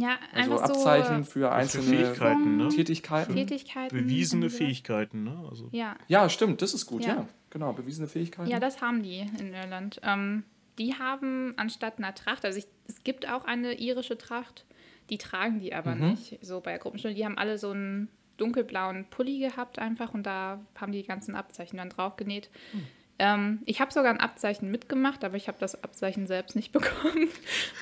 [0.00, 2.68] Ja, Also einfach Abzeichen so für Für einzelne Fähigkeiten, ne?
[2.68, 3.34] Tätigkeiten?
[3.34, 3.96] Tätigkeiten.
[3.96, 4.50] Bewiesene.
[4.50, 5.46] Fähigkeiten, ne?
[5.48, 5.96] Also, Ja.
[6.08, 7.14] Ja, stimmt, das ist gut, ja.
[7.14, 7.28] Ja.
[7.50, 8.50] Genau, bewiesene Fähigkeiten.
[8.50, 9.98] ja, das haben die in Irland.
[10.02, 10.42] Ähm,
[10.78, 14.66] die haben anstatt einer Tracht, also ich, es gibt auch eine irische Tracht,
[15.10, 16.10] die tragen die aber Mhm.
[16.10, 17.14] nicht so bei der Gruppenstunde.
[17.14, 21.76] Die haben alle so einen dunkelblauen Pulli gehabt einfach und da haben die ganzen Abzeichen
[21.78, 22.50] dann drauf genäht.
[22.72, 22.86] Hm.
[23.20, 27.28] Ähm, ich habe sogar ein Abzeichen mitgemacht, aber ich habe das Abzeichen selbst nicht bekommen.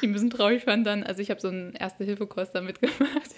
[0.00, 1.02] Die bisschen traurig fand dann.
[1.04, 3.34] Also ich habe so einen Erste-Hilfe-Kurs da mitgemacht.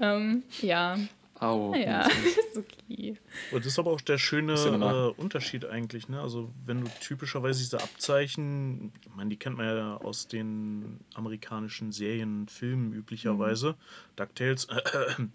[0.00, 0.96] ähm, ja,
[1.40, 1.70] Au.
[1.72, 2.06] naja,
[2.50, 3.16] ist okay.
[3.52, 6.08] Und das ist aber auch der schöne ja äh, Unterschied eigentlich.
[6.08, 6.20] Ne?
[6.20, 11.92] Also wenn du typischerweise diese Abzeichen, ich meine, die kennt man ja aus den amerikanischen
[11.92, 13.76] Serien, Filmen üblicherweise,
[14.16, 15.26] DuckTales, äh,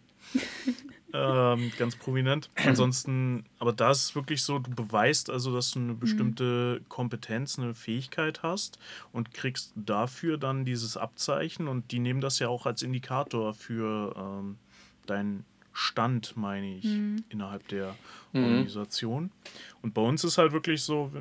[1.13, 2.49] ähm, ganz prominent.
[2.55, 7.59] Ansonsten, aber da ist es wirklich so, du beweist also, dass du eine bestimmte Kompetenz,
[7.59, 8.79] eine Fähigkeit hast
[9.11, 14.15] und kriegst dafür dann dieses Abzeichen und die nehmen das ja auch als Indikator für
[14.17, 14.57] ähm,
[15.05, 16.85] deinen Stand, meine ich,
[17.29, 17.95] innerhalb der
[18.33, 19.31] Organisation.
[19.81, 21.11] Und bei uns ist halt wirklich so,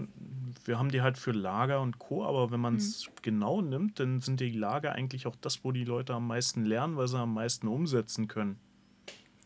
[0.65, 4.21] wir- haben die halt für Lager und Co., aber wenn man es genau nimmt, dann
[4.21, 7.35] sind die Lager eigentlich auch das, wo die Leute am meisten lernen, weil sie am
[7.35, 8.59] meisten umsetzen können.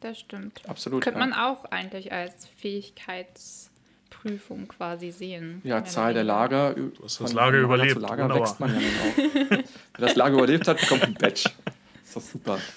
[0.00, 0.60] Das stimmt.
[0.68, 1.02] Absolut.
[1.02, 1.26] Könnte ja.
[1.26, 5.60] man auch eigentlich als Fähigkeitsprüfung quasi sehen.
[5.64, 6.24] Ja, Zahl der.
[6.24, 6.74] Lager.
[6.74, 7.94] Du hast das Lager überlebt.
[7.94, 8.42] Zu Lager Wunderbar.
[8.42, 9.66] wächst man ja dann auch.
[9.96, 11.50] Wer das Lager überlebt hat, bekommt ein Badge.
[12.04, 12.58] Ist doch super.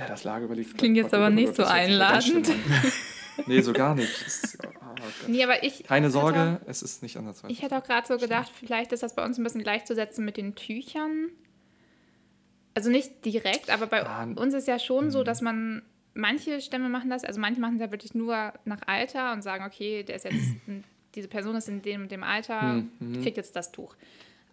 [0.00, 0.76] Ja, das Lager überlebt.
[0.78, 2.50] klingt jetzt aber nicht so Das einladend.
[3.46, 4.10] Nee, so gar nicht.
[4.26, 5.28] Das ist, oh Gott.
[5.28, 5.84] Nee, aber ich.
[5.84, 7.50] Keine Sorge, hätte- es ist nicht ansatzweise.
[7.50, 10.36] Ich hätte auch gerade so gedacht, vielleicht ist das bei uns ein bisschen gleichzusetzen mit
[10.36, 11.28] den Tüchern.
[12.74, 15.10] Also nicht direkt, aber bei Ah, uns ist ja schon hm.
[15.10, 15.82] so, dass man.
[16.12, 19.64] Manche Stämme machen das, also manche machen es ja wirklich nur nach Alter und sagen,
[19.64, 20.36] okay, der ist jetzt,
[21.14, 23.22] diese Person ist in dem und dem Alter, Hm, mhm.
[23.22, 23.94] kriegt jetzt das Tuch.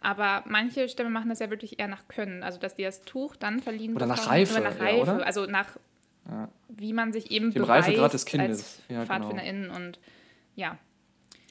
[0.02, 3.36] Aber manche Stämme machen das ja wirklich eher nach Können, also dass die das Tuch
[3.36, 4.30] dann verliehen Oder nach bekommen.
[4.32, 5.26] Reife Oder nach Reife, oder?
[5.26, 5.78] also nach
[6.30, 6.50] Ja.
[6.70, 8.60] wie man sich eben Dem beweist Reifegrad des Kindes.
[8.60, 9.06] als Ja, genau.
[9.06, 10.00] PfadfinderInnen und
[10.56, 10.78] ja.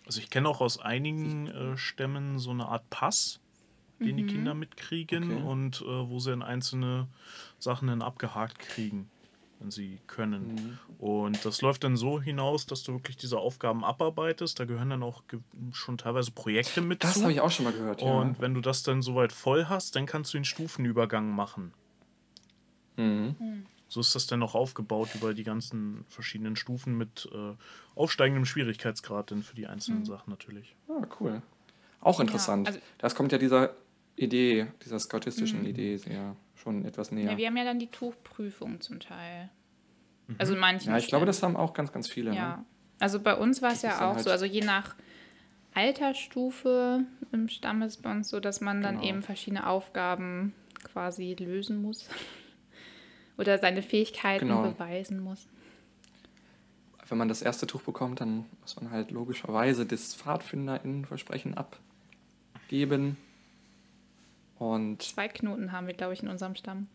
[0.07, 3.41] Also ich kenne auch aus einigen äh, Stämmen so eine Art Pass,
[3.99, 5.43] den die Kinder mitkriegen Okay.
[5.43, 7.09] und äh, wo sie dann einzelne
[7.59, 9.11] Sachen dann abgehakt kriegen,
[9.59, 10.55] wenn sie können.
[10.55, 10.79] Mhm.
[10.99, 14.59] Und das läuft dann so hinaus, dass du wirklich diese Aufgaben abarbeitest.
[14.61, 15.23] Da gehören dann auch
[15.73, 18.03] schon teilweise Projekte mit Das habe ich auch schon mal gehört.
[18.03, 21.73] Und wenn du das dann soweit voll hast, dann kannst du den Stufenübergang machen.
[22.97, 23.05] ja.
[23.05, 23.67] Mhm.
[23.89, 27.55] So ist das dann noch aufgebaut über die ganzen verschiedenen Stufen mit äh,
[27.95, 30.75] aufsteigendem Schwierigkeitsgrad dann für die einzelnen Sachen natürlich.
[30.89, 31.41] Ah, cool.
[32.01, 32.67] Auch interessant.
[32.67, 33.75] also- das kommt ja dieser
[34.17, 36.35] Idee, dieser scoutistischen Idee sehr
[36.67, 37.31] schon etwas näher.
[37.33, 37.37] ja.
[37.39, 39.51] Wir haben ja dann die Tuchprüfung zum Teil.
[40.39, 40.91] Also in manchen.
[40.91, 41.27] Ja, ich glaube, Stämmen.
[41.27, 42.35] das haben auch ganz, ganz viele.
[42.35, 42.57] Ja.
[42.57, 42.65] Ne?
[42.99, 44.97] Also bei uns war es ja auch halt- so, also je nach
[45.75, 49.07] Altersstufe im Stamm ist bei uns so, dass man dann Genau.
[49.09, 50.53] eben verschiedene Aufgaben
[50.85, 52.09] quasi lösen muss.
[53.39, 54.63] Oder seine Fähigkeiten Genau.
[54.63, 55.47] beweisen muss.
[57.09, 63.17] Wenn man das erste Tuch bekommt, dann muss man halt logischerweise das PfadfinderInnenversprechen abgeben.
[64.59, 66.87] Und Zwei Knoten haben wir, glaube ich, in unserem Stamm.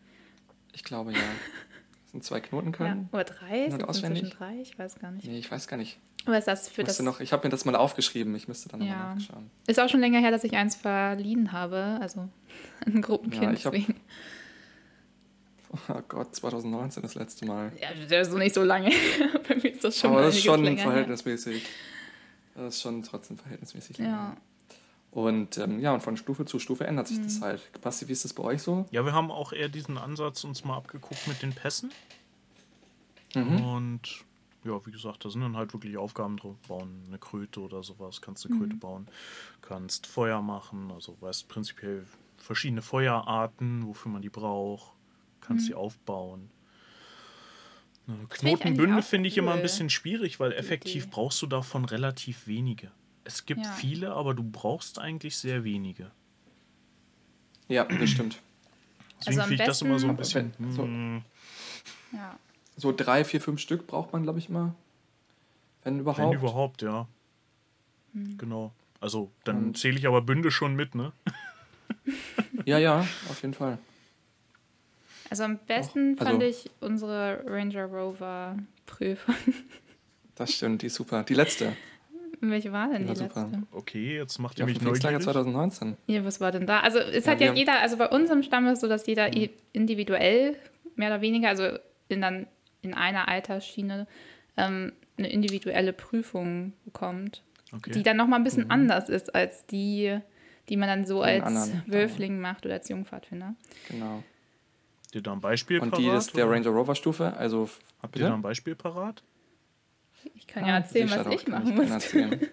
[0.72, 1.18] ich glaube ja,
[2.12, 2.72] sind zwei Knoten Ja.
[2.76, 3.08] können.
[3.12, 3.70] Oder drei?
[3.70, 4.56] Sind inzwischen drei?
[4.60, 5.26] Ich weiß gar nicht.
[5.26, 5.98] Nee, ich weiß gar nicht.
[6.24, 7.00] Aber ist das für das.
[7.00, 8.34] noch, ich habe mir das mal aufgeschrieben.
[8.36, 9.14] Ich müsste dann nochmal Ja.
[9.14, 9.50] nachschauen.
[9.66, 11.98] Ist auch schon länger her, dass ich eins verliehen habe.
[12.00, 12.28] Also
[12.86, 13.42] ein Gruppenkind.
[13.44, 13.74] Ja, ich hab-.
[15.88, 17.72] Oh Gott, 2019 das letzte Mal.
[17.80, 18.90] Ja, das ist so nicht so lange.
[19.48, 20.90] Bei mir ist das schon Aber das ist schon länger her.
[20.90, 21.64] verhältnismäßig.
[22.54, 23.98] Das ist schon trotzdem verhältnismäßig.
[23.98, 24.36] länger.
[25.12, 27.24] Und ähm, ja, und von Stufe zu Stufe ändert sich Mhm.
[27.24, 27.80] das halt.
[27.82, 28.86] Basti, wie ist das bei euch so?
[28.90, 31.90] Ja, wir haben auch eher diesen Ansatz uns mal abgeguckt mit den Pässen.
[33.34, 33.62] Mhm.
[33.62, 34.24] Und
[34.64, 36.56] ja, wie gesagt, da sind dann halt wirklich Aufgaben drauf.
[36.66, 38.52] Bauen eine Kröte oder sowas, kannst Mhm.
[38.56, 39.06] eine Kröte bauen,
[39.60, 42.06] kannst Feuer machen, also weißt prinzipiell
[42.38, 44.92] verschiedene Feuerarten, wofür man die braucht,
[45.40, 46.48] kannst die aufbauen.
[48.06, 48.22] Eine Mhm.
[48.32, 52.46] ich eigentlich Knotenbünde finde ich immer ein bisschen schwierig, weil effektiv brauchst du davon relativ
[52.46, 52.90] wenige.
[53.24, 53.72] Es gibt Ja.
[53.72, 56.10] viele, aber du brauchst eigentlich sehr wenige.
[57.68, 58.40] Ja, das stimmt.
[59.20, 60.52] Deswegen am finde ich das immer so ein bisschen.
[60.58, 61.22] Wenn- so- hm,
[62.12, 62.38] ja.
[62.76, 64.74] So drei, vier, fünf Stück braucht man, glaube ich, mal.
[65.84, 66.18] Wenn überhaupt.
[66.32, 67.06] Wenn überhaupt, ja.
[68.14, 68.36] Hm.
[68.38, 68.72] Genau.
[69.00, 71.12] Also, dann zähle ich aber Bünde schon mit, ne?
[72.64, 73.78] Ja, ja, auf jeden Fall.
[75.30, 78.56] Also am besten also- fand ich unsere Ranger Rover
[78.86, 79.34] Prüfung.
[80.34, 81.22] Das stimmt, die ist super.
[81.24, 81.76] Die letzte.
[82.50, 83.42] Welche war denn Ja, die super.
[83.50, 83.62] letzte?
[83.70, 85.00] Okay, jetzt macht Die ihr auf mich neugierig.
[85.22, 85.96] 2019.
[86.08, 86.80] Ja, was war denn da?
[86.80, 89.32] Also es Ja, hat ja jeder, also bei uns im Stamm ist so, dass jeder
[89.34, 90.56] i- individuell,
[90.96, 91.78] mehr oder weniger, also
[92.08, 92.48] in, dann,
[92.82, 94.08] in einer Altersschiene,
[94.56, 97.92] ähm, eine individuelle Prüfung bekommt, Okay.
[97.92, 100.18] die dann nochmal ein bisschen anders ist als die,
[100.68, 101.82] die man dann so den als anderen.
[101.86, 103.54] Wölfling macht oder als Jungpfadfinder.
[103.88, 104.24] Genau.
[105.04, 106.04] Habt ihr da ein Beispiel Und parat?
[106.04, 106.50] die ist der?
[106.50, 107.34] Ranger Rover Stufe.
[107.36, 107.68] Also,
[108.02, 108.24] Habt bitte?
[108.24, 109.22] ihr da ein Beispiel parat?
[110.34, 111.90] Ich kann ja erzählen, sicher was doch, ich machen muss.
[111.90, 112.48] erzählen.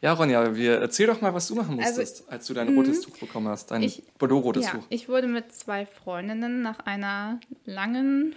[0.00, 3.02] Ja, Ronja, wir, erzähl doch mal, was du machen Also, musstest, als du dein rotes
[3.02, 3.70] Tuch bekommen hast.
[3.70, 4.84] Dein Ich- Bordeaux-rotes Ja, Tuch.
[4.88, 8.34] ich wurde mit zwei Freundinnen nach einer langen,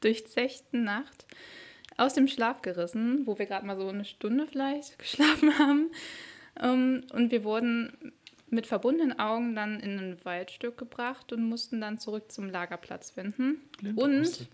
[0.00, 1.26] durchzechten Nacht
[1.96, 5.90] aus dem Schlaf gerissen, wo wir gerade mal so eine Stunde vielleicht geschlafen haben.
[6.60, 8.12] Ähm, und wir wurden
[8.48, 13.60] mit verbundenen Augen dann in ein Waldstück gebracht und mussten dann zurück zum Lagerplatz finden.
[13.78, 14.48] Blind und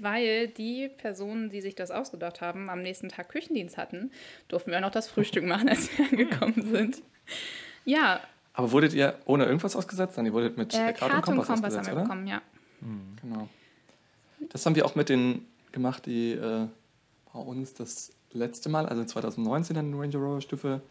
[0.00, 4.10] weil die Personen, die sich das ausgedacht haben, am nächsten Tag Küchendienst hatten,
[4.48, 7.02] durften wir auch noch das Frühstück machen, als wir angekommen sind.
[7.84, 8.20] Ja,
[8.54, 10.16] Aber wurdet ihr ohne irgendwas ausgesetzt?
[10.16, 12.02] Nein, ihr wurdet mit äh, Karte und Karte und Kompass, Kompass haben wir oder?
[12.02, 12.42] bekommen, ja.
[13.20, 13.48] Genau.
[14.50, 16.66] Das haben wir auch mit den gemacht, die äh,
[17.32, 20.82] bei uns das letzte Mal, also 2019 in die Ranger Rover Stufe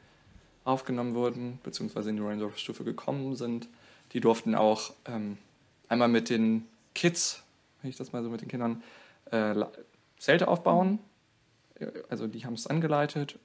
[0.66, 3.68] aufgenommen wurden, beziehungsweise in die Ranger Rover Stufe gekommen sind.
[4.14, 5.38] Die durften auch ähm,
[5.88, 7.44] einmal mit den Kids,
[7.82, 8.84] wenn ich das mal so mit den Kindern,
[9.32, 9.56] äh,
[10.18, 11.00] Zelte aufbauen.
[12.10, 13.40] Also die haben es angeleitet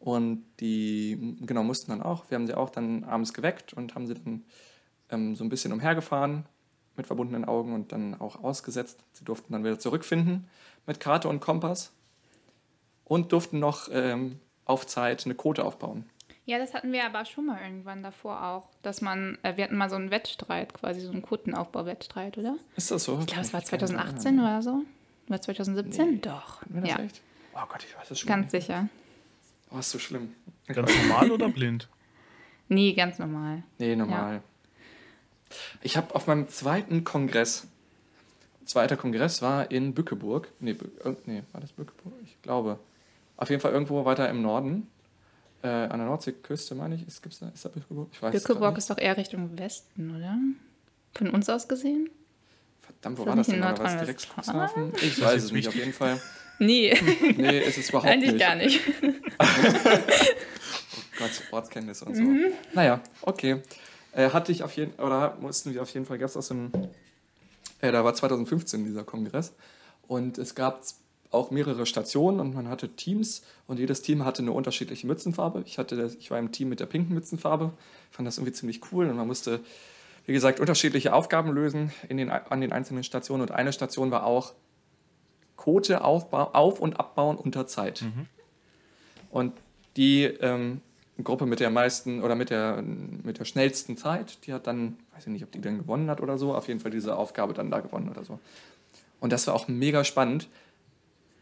[0.00, 4.06] und die genau mussten dann auch, wir haben sie auch dann abends geweckt und haben
[4.06, 4.44] sie dann
[5.10, 6.44] ähm, so ein bisschen umhergefahren
[6.96, 9.04] mit verbundenen Augen und dann auch ausgesetzt.
[9.12, 10.48] Sie durften dann wieder zurückfinden
[10.86, 11.92] mit Karte und Kompass
[13.04, 16.08] und durften noch ähm, auf Zeit eine Kote aufbauen.
[16.48, 19.76] Ja, das hatten wir aber schon mal irgendwann davor auch, dass man, äh, wir hatten
[19.76, 22.56] mal so einen Wettstreit, quasi so einen Kutenaufbau-Wettstreit, oder?
[22.74, 23.18] Ist das so?
[23.20, 24.82] Ich glaube, es war 2018 oder so.
[25.28, 26.10] Oder 2017?
[26.10, 26.18] Nee.
[26.22, 26.62] Doch.
[26.70, 27.20] War das Ja, echt?
[27.54, 28.28] Oh Gott, ich weiß es schon.
[28.28, 28.88] ganz sicher.
[29.70, 30.34] Oh, ist so schlimm.
[30.68, 31.86] Ganz normal oder blind?
[32.70, 33.62] Nee, ganz normal.
[33.78, 34.42] Nee, normal.
[35.82, 37.66] Ich habe auf meinem zweiten Kongress,
[38.66, 40.50] zweiter Kongress war in Bückeburg.
[40.60, 42.12] Nee, Bü äh, nee, war das Bückeburg?
[42.24, 42.78] Ich glaube.
[43.38, 44.86] Auf jeden Fall irgendwo weiter im Norden.
[45.62, 47.06] Äh, an der Nordseeküste, meine ich.
[47.06, 48.08] Ist, gibt's da, ist da Bückeburg?
[48.12, 50.38] Ich weiß Bückeburg ist doch eher Richtung Westen, oder?
[51.14, 52.10] Von uns aus gesehen?
[52.80, 53.60] Verdammt, wo war das denn?
[53.60, 54.28] war das direkt?
[54.34, 54.92] Cuxhaven?
[55.02, 56.20] Ich weiß es nicht, auf jeden Fall.
[56.60, 56.96] Nee,
[57.36, 58.40] Nee, ist es überhaupt eigentlich nicht.
[58.40, 58.80] gar nicht.
[61.18, 62.22] Gott, Ortskenntnisse und so.
[62.74, 63.62] Naja, okay.
[64.12, 66.54] Äh, hatte ich auf jeden oder mussten wir auf jeden Fall, gab es auch so
[66.54, 66.72] ein,
[67.80, 69.52] äh, da war 2015 dieser Kongress
[70.06, 70.82] und es gab
[71.30, 75.62] auch mehrere Stationen und man hatte Teams und jedes Team hatte eine unterschiedliche Mützenfarbe.
[75.66, 77.72] Ich, hatte ich war im Team mit der pinken Mützenfarbe,
[78.10, 79.60] fand das irgendwie ziemlich cool und man musste,
[80.24, 84.24] wie gesagt, unterschiedliche Aufgaben lösen in den, an den einzelnen Stationen und eine Station war
[84.24, 84.54] auch
[85.56, 88.00] Kote aufbau, auf- und abbauen unter Zeit.
[89.30, 89.52] Und
[89.96, 90.80] die ähm,
[91.22, 95.26] Gruppe mit der meisten oder mit der, mit der schnellsten Zeit, die hat dann, weiß
[95.26, 97.70] ich nicht, ob die dann gewonnen hat oder so, auf jeden Fall diese Aufgabe dann
[97.70, 98.38] da gewonnen oder so.
[99.20, 100.48] Und das war auch mega spannend.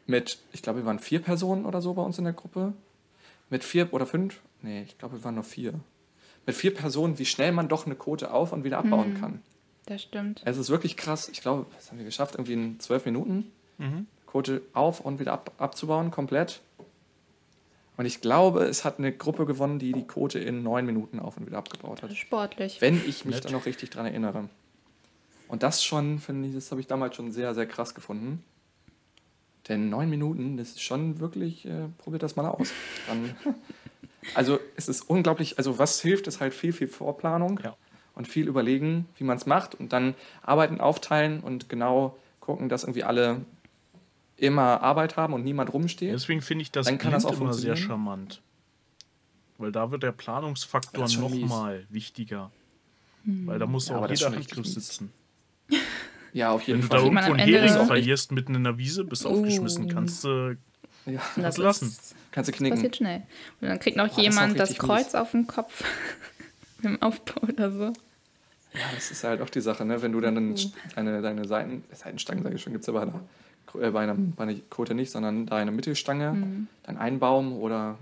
[0.06, 2.72] Mit, ich glaube, wir waren vier Personen oder so bei uns in der Gruppe.
[3.50, 4.40] Mit vier oder fünf?
[4.62, 5.74] Nee, ich glaube, wir waren nur vier.
[6.46, 9.42] Mit vier Personen, wie schnell man doch eine Quote auf und wieder abbauen kann.
[9.86, 10.42] Das stimmt.
[10.44, 11.28] Es ist wirklich krass.
[11.28, 12.34] Ich glaube, was haben wir geschafft?
[12.34, 13.50] Irgendwie in zwölf Minuten.
[13.78, 14.06] Mhm.
[14.26, 16.60] Quote auf und wieder ab, abzubauen, komplett.
[17.96, 21.36] Und ich glaube, es hat eine Gruppe gewonnen, die die Quote in neun Minuten auf
[21.36, 22.16] und wieder abgebaut Das hat.
[22.16, 22.80] sportlich.
[22.80, 24.48] Wenn ich mich da noch richtig dran erinnere.
[25.48, 28.44] Und das schon, finde ich, das habe ich damals schon sehr, sehr krass gefunden.
[29.68, 32.72] Denn neun Minuten, das ist schon wirklich, äh, probiert das mal aus.
[33.08, 33.34] Dann,
[34.34, 37.76] also es ist unglaublich, also was hilft, ist halt viel, viel Vorplanung Ja.
[38.14, 42.84] und viel überlegen, wie man es macht und dann Arbeiten aufteilen und genau gucken, dass
[42.84, 43.44] irgendwie alle
[44.36, 46.12] immer Arbeit haben und niemand rumsteht.
[46.12, 48.42] Deswegen finde ich das Dann kann das auch immer sehr charmant.
[49.58, 52.52] Weil da wird der Planungsfaktor nochmal wichtiger.
[53.24, 54.74] Weil da muss Ja, auch jeder Handgriff mies.
[54.74, 55.12] sitzen.
[56.36, 57.06] Ja, auf Wenn jeden du da Fall.
[57.06, 59.86] Wie man irgendwo am einen Hering verlierst mitten in der Wiese, bist du aufgeschmissen.
[59.86, 59.88] Oh.
[59.94, 60.56] Kannst du
[61.06, 61.86] Ja, das lassen.
[61.88, 62.76] ist- kannst du Das knicken.
[62.76, 63.22] passiert schnell.
[63.62, 65.14] Und dann kriegt noch Boah, das jemand das, richtig Kreuz mies.
[65.14, 65.82] auf den Kopf
[66.82, 67.84] im Aufbau oder so.
[68.74, 70.02] Ja, das ist halt auch die Sache, ne?
[70.02, 72.92] wenn du dann einen St- deine, deine Seiten, Seitenstangen, sage ich schon, gibt es ja
[72.92, 73.20] bei einer,
[73.80, 76.66] äh, bei, einem, bei einer Kote nicht, sondern deine Mittelstange, Mhm.
[76.82, 77.96] dein Einbaum oder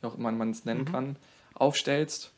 [0.00, 1.16] wie auch immer man es nennen kann,
[1.54, 2.30] aufstellst.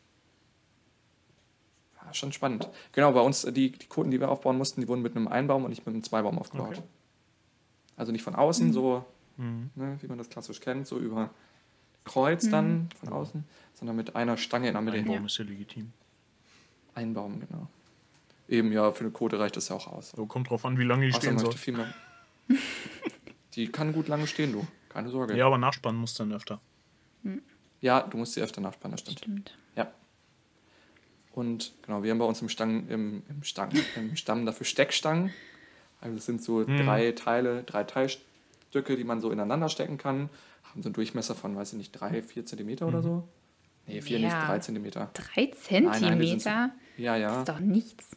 [2.09, 2.68] Ja, schon spannend.
[2.92, 5.64] Genau, bei uns, die, die Koten, die wir aufbauen mussten, die wurden mit einem Einbaum
[5.64, 6.78] und nicht mit einem Zweibaum aufgebaut.
[6.78, 6.82] Okay.
[7.96, 9.04] Also nicht von außen, so
[9.36, 9.70] Mhm.
[9.76, 11.30] ne, wie man das klassisch kennt, so über
[12.04, 13.44] Kreuz dann von außen,
[13.74, 14.98] sondern mit einer Stange in der Mitte.
[14.98, 15.26] Ein Baum Ja.
[15.26, 15.92] ist ja legitim.
[16.94, 17.68] Einbaum, genau.
[18.48, 20.14] Eben, ja, für eine Kote reicht das ja auch aus.
[20.14, 21.52] Aber kommt drauf an, wie lange die Außer stehen soll.
[21.52, 21.92] viel mehr.
[23.54, 24.66] Die kann gut lange stehen, du.
[24.88, 25.36] Keine Sorge.
[25.36, 26.61] Ja, aber nachspannen musst du dann öfter.
[27.80, 29.18] Ja, du musst sie öfter nachspannen, das stimmt.
[29.20, 29.59] Stimmt.
[29.76, 29.90] Ja.
[31.39, 35.32] Und genau, wir haben bei uns im, Stang, im, im, Stang, im Stamm dafür Steckstangen.
[36.01, 36.84] Also es sind so Hm.
[36.84, 40.30] drei Teile, drei Teilstücke, die man so ineinander stecken kann.
[40.64, 43.22] Haben so einen Durchmesser von, weiß ich nicht, drei, vier Zentimeter oder so.
[43.86, 44.47] Nee, vier nicht, Ja.
[44.47, 45.11] drei Zentimeter.
[45.14, 46.70] Drei nein, die sind so- Zentimeter?
[46.97, 47.39] Ja, Das ja.
[47.41, 48.09] ist doch nichts.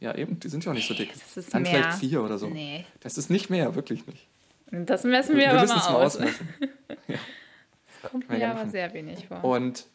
[0.00, 1.12] Ja, eben, die sind ja auch nicht so dick.
[1.12, 1.70] Das ist Dann mehr.
[1.72, 2.48] vielleicht vier oder so.
[2.48, 2.84] Nee.
[3.00, 4.26] Das ist nicht mehr, wirklich nicht.
[4.70, 6.16] Das messen wir, aber müssen mal es aus.
[6.16, 6.48] ausmessen.
[8.02, 8.70] Das kommt wir mir aber machen.
[8.72, 9.44] sehr wenig vor.
[9.44, 9.86] Und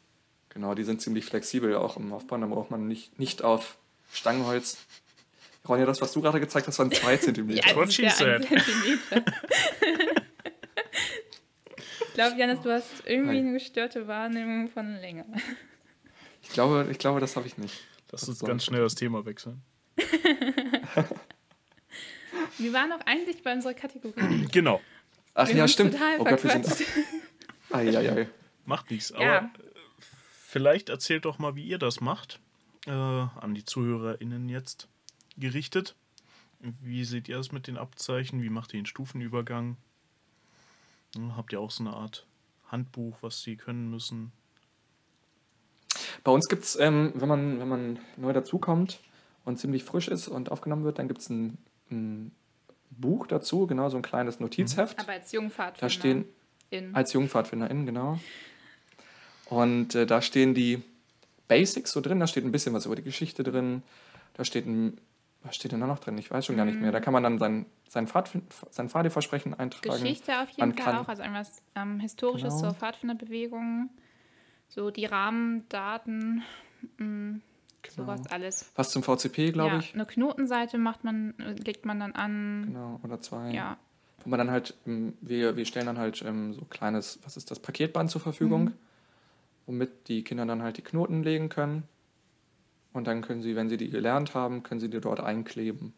[0.57, 2.41] genau, die sind ziemlich flexibel auch im Aufbauen.
[2.41, 3.77] Da braucht man nicht, nicht auf
[4.11, 4.77] Stangenholz.
[5.69, 7.67] Ronja, das, was du gerade gezeigt hast, waren zwei Zentimeter.
[7.69, 8.43] ja, what she said.
[8.47, 9.23] Zentimeter.
[12.07, 13.47] ich glaube, Janis, du hast irgendwie Nein.
[13.49, 15.25] eine gestörte Wahrnehmung von Länge.
[16.41, 17.83] Ich glaube, ich glaube das habe ich nicht.
[18.11, 19.61] Lass uns ganz schnell das Thema wechseln.
[22.57, 24.47] Wir waren auch eigentlich bei unserer Kategorie.
[24.51, 24.81] Genau.
[25.35, 25.91] Ach Wir ja, stimmt.
[25.93, 26.65] total Oh Gott, wir sind.
[26.65, 26.89] verquatscht.
[27.71, 28.27] Eieiei.
[28.65, 29.11] Macht nichts.
[29.11, 29.51] Aber Ja.
[30.47, 32.39] Vielleicht erzählt doch mal, wie ihr das macht.
[32.85, 34.87] Äh, an die ZuhörerInnen jetzt
[35.37, 35.95] gerichtet.
[36.59, 38.41] Wie seht ihr das mit den Abzeichen?
[38.41, 39.75] Wie macht ihr den Stufenübergang?
[41.15, 42.25] Hm, habt ihr auch so eine Art
[42.71, 44.31] Handbuch, was sie können müssen?
[46.23, 48.99] Bei uns gibt es, ähm, wenn, man, wenn man neu dazukommt
[49.43, 51.57] und ziemlich frisch ist und aufgenommen wird, dann gibt es ein,
[51.91, 52.31] ein
[52.89, 54.97] Buch dazu, genau, so ein kleines Notizheft.
[54.99, 55.81] Aber als Jungpfadfinder.
[55.81, 56.25] Da stehen,
[56.69, 56.95] in.
[56.95, 58.19] als JungpfadfinderInnen, genau.
[59.49, 60.81] Und äh, da stehen die
[61.47, 63.81] Basics so drin, da steht ein bisschen was über die Geschichte drin,
[64.33, 64.97] da steht ein,
[65.43, 66.17] was steht denn da noch drin?
[66.17, 66.91] Ich weiß schon gar nicht mehr.
[66.91, 69.89] Da kann man dann sein, sein, Pfadfin sein Pfadeversprechen eintragen.
[70.01, 72.71] Geschichte auf jeden Man Fall kann- auch, also irgendwas ähm, Historisches Genau.
[72.71, 73.89] zur Pfadfinderbewegung,
[74.67, 76.43] so die Rahmendaten,
[76.97, 77.39] mh,
[77.89, 78.69] sowas alles.
[78.75, 79.93] Was zum VCP, glaube ja, ich.
[79.93, 81.33] eine Knotenseite macht man,
[81.63, 82.65] legt man dann an.
[82.67, 83.51] Genau, oder zwei.
[83.51, 83.77] Ja,
[84.25, 87.49] Wo man dann halt, ähm, wir, wir stellen dann halt ähm, so kleines, was ist
[87.49, 88.73] das, Paketband zur Verfügung, Mhm.
[89.67, 91.83] Womit die Kinder dann halt die Knoten legen können.
[92.93, 95.93] Und dann können sie, wenn sie die gelernt haben, können sie die dort einkleben.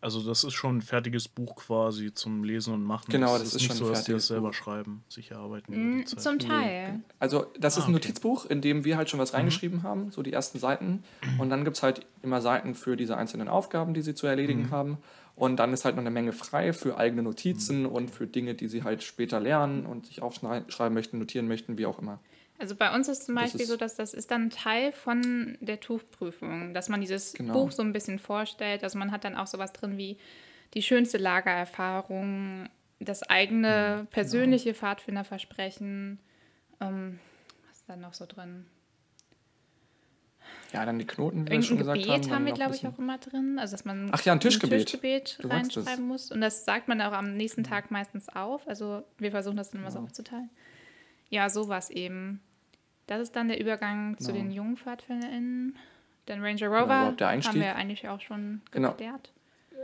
[0.00, 3.10] Also das ist schon ein fertiges Buch quasi zum Lesen und Machen.
[3.10, 4.54] Genau, Es das ist nicht schon so, ein dass die das fertiges selber Buch.
[4.54, 5.98] schreiben, sich erarbeiten.
[6.00, 7.00] Mm, zum Teil.
[7.18, 8.08] Also das Ah, ist ein okay.
[8.08, 9.22] Notizbuch, in dem wir halt schon Mhm.
[9.22, 11.04] was reingeschrieben haben, so die ersten Seiten.
[11.38, 14.62] Und dann gibt es halt immer Seiten für diese einzelnen Aufgaben, die sie zu erledigen
[14.62, 14.70] Mhm.
[14.70, 14.98] haben.
[15.34, 17.86] Und dann ist halt noch eine Menge frei für eigene Notizen Mhm.
[17.86, 21.86] und für Dinge, die sie halt später lernen und sich aufschreiben möchten, notieren möchten, wie
[21.86, 22.18] auch immer.
[22.58, 25.78] Also bei uns ist zum Beispiel ist- so, dass das ist dann Teil von der
[25.80, 27.52] TUF-Prüfung, dass man dieses Genau.
[27.52, 28.82] Buch so ein bisschen vorstellt.
[28.82, 30.16] Also man hat dann auch sowas drin wie
[30.74, 36.18] die schönste Lagererfahrung, das eigene persönliche Pfadfinderversprechen.
[36.80, 37.18] Ähm,
[37.68, 38.66] was ist da noch so drin?
[40.72, 42.22] Ja, dann die Knoten, wie wir schon gesagt Gebet haben.
[42.24, 43.58] haben, dann wir, ein glaube ich, auch immer drin.
[43.58, 44.86] Also, dass man Ach ja, ein Tischgebet.
[44.86, 45.76] Tischgebet magst es.
[45.86, 46.30] reinschreiben muss.
[46.32, 48.66] Und das sagt man auch am nächsten Tag meistens auf.
[48.66, 50.06] Also, wir versuchen das dann immer so Genau.
[50.08, 50.50] aufzuteilen.
[51.28, 52.40] Ja, sowas eben.
[53.06, 54.44] Das ist dann der Übergang zu Genau.
[54.44, 55.76] den jungen PfadfinderInnen.
[56.26, 58.90] Dann Ranger Genau, Rover der haben wir eigentlich auch schon Genau.
[58.90, 59.32] geklärt.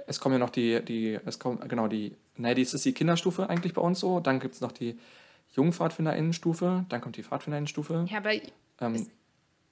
[0.09, 3.49] Es kommen ja noch die, die, es kommen, genau, die, ne, das ist die Kinderstufe
[3.49, 4.19] eigentlich bei uns so.
[4.19, 4.99] Dann gibt es noch die
[5.55, 8.07] JungpfadfinderInnenstufe, dann kommt die Pfadfinderinnenstufe.
[8.09, 8.33] Ja, aber
[8.81, 9.07] Ähm,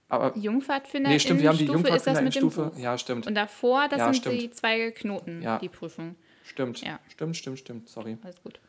[0.08, 2.40] aber, JungpfadfinderInnenstufe nee, stimmt, wir haben die.
[2.40, 2.78] Buch.
[2.78, 3.26] Ja, stimmt.
[3.26, 4.40] Und davor, das Ja, sind stimmt.
[4.40, 5.58] die zwei Knoten, Ja.
[5.58, 6.14] die Prüfung.
[6.44, 6.98] Stimmt, Ja.
[7.08, 8.18] stimmt, stimmt, stimmt, sorry.
[8.22, 8.60] Alles gut.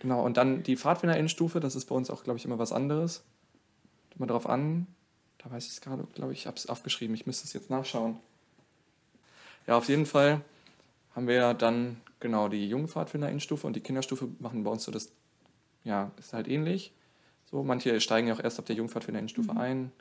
[0.00, 3.24] Genau, und dann die Pfadfinderinnenstufe, das ist bei uns auch, glaube ich, immer was anderes.
[4.16, 4.86] Mal drauf an.
[5.38, 7.68] Da weiß ich es gerade, glaube ich, ich habe es aufgeschrieben, ich müsste es jetzt
[7.70, 8.18] nachschauen.
[9.66, 10.40] Ja, auf jeden Fall
[11.14, 15.10] haben wir dann genau die Jungpfadfinder-Endstufe und die Kinderstufe machen bei uns so das,
[15.84, 16.92] ja, ist halt ähnlich.
[17.50, 19.58] So, manche steigen ja auch erst ab der Jungpfadfinder-Endstufe Mhm.
[19.58, 19.92] ein.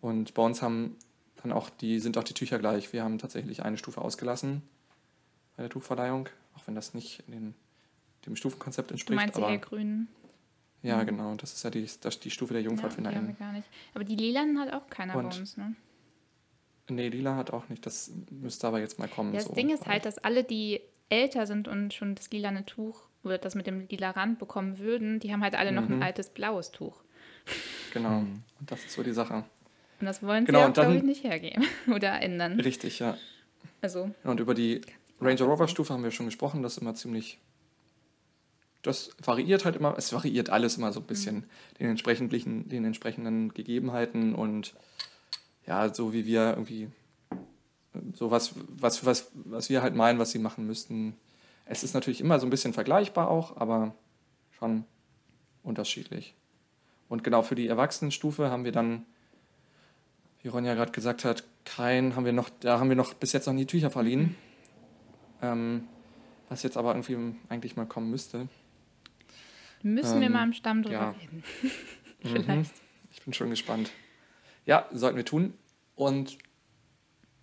[0.00, 0.96] Und bei uns haben
[1.42, 2.92] dann auch die, sind auch die Tücher gleich.
[2.92, 4.62] Wir haben tatsächlich eine Stufe ausgelassen
[5.56, 7.54] bei der Tuchverleihung, auch wenn das nicht den,
[8.26, 9.16] dem Stufenkonzept Du entspricht.
[9.16, 10.08] meinst die aber, hellgrünen?
[10.86, 13.14] Ja, genau, das ist ja die, das, die Stufe der Ja, die Jungpfadfinder.
[13.14, 13.68] haben wir gar nicht.
[13.94, 15.74] Aber die lilanen hat auch keiner Und- bei uns, ne?
[16.88, 17.84] nee, Lila hat auch nicht.
[17.86, 19.32] Das müsste aber jetzt mal kommen.
[19.32, 19.54] Ja, das so.
[19.54, 23.54] Ding ist halt, dass alle, die älter sind und schon das lilane Tuch oder das
[23.54, 26.02] mit dem lila Rand bekommen würden, die haben halt alle noch ein Mhm.
[26.02, 27.02] altes blaues Tuch.
[27.92, 29.44] Genau, und das ist so die Sache.
[30.00, 31.64] Und das wollen sie Genau, auch, und dann- glaube ich, nicht hergeben
[31.94, 32.60] oder ändern.
[32.60, 33.16] Richtig, ja.
[33.80, 34.80] Also, Ja, Und über die
[35.20, 37.38] Ranger Rover Stufe haben wir schon gesprochen, das ist immer ziemlich.
[38.86, 41.44] Das variiert halt immer, es variiert alles immer so ein bisschen
[41.80, 44.74] den, entsprechenden, den entsprechenden Gegebenheiten und
[45.66, 46.88] ja, so wie wir irgendwie,
[48.14, 51.16] so was, was, was, was wir halt meinen, was sie machen müssten.
[51.64, 53.92] Es ist natürlich immer so ein bisschen vergleichbar auch, aber
[54.56, 54.84] schon
[55.64, 56.34] unterschiedlich.
[57.08, 59.04] Und genau für die Erwachsenenstufe haben wir dann,
[60.42, 63.46] wie Ronja gerade gesagt hat, kein, haben wir noch, da haben wir noch bis jetzt
[63.46, 64.36] noch nie Tücher verliehen.
[65.42, 65.88] Ähm,
[66.48, 68.48] was jetzt aber irgendwie eigentlich mal kommen müsste.
[69.82, 71.10] Müssen wir Ähm, mal im Stamm drüber ja.
[71.10, 71.42] reden.
[72.22, 72.28] Mhm.
[72.30, 72.72] Vielleicht.
[73.12, 73.92] Ich bin schon gespannt.
[74.64, 75.52] Ja, sollten wir tun.
[75.94, 76.38] Und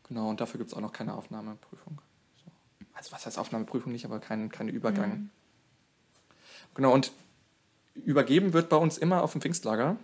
[0.08, 2.02] genau, und dafür gibt es auch noch keine Aufnahmeprüfung.
[2.44, 2.52] So.
[2.94, 5.10] Also was heißt Aufnahmeprüfung nicht, aber kein, keine Übergang.
[5.10, 5.30] Mhm.
[6.74, 7.12] Genau, und
[7.94, 9.96] übergeben wird bei uns immer auf dem Pfingstlager.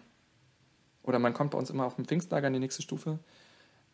[1.03, 3.19] Oder man kommt bei uns immer auf dem Pfingstlager in die nächste Stufe,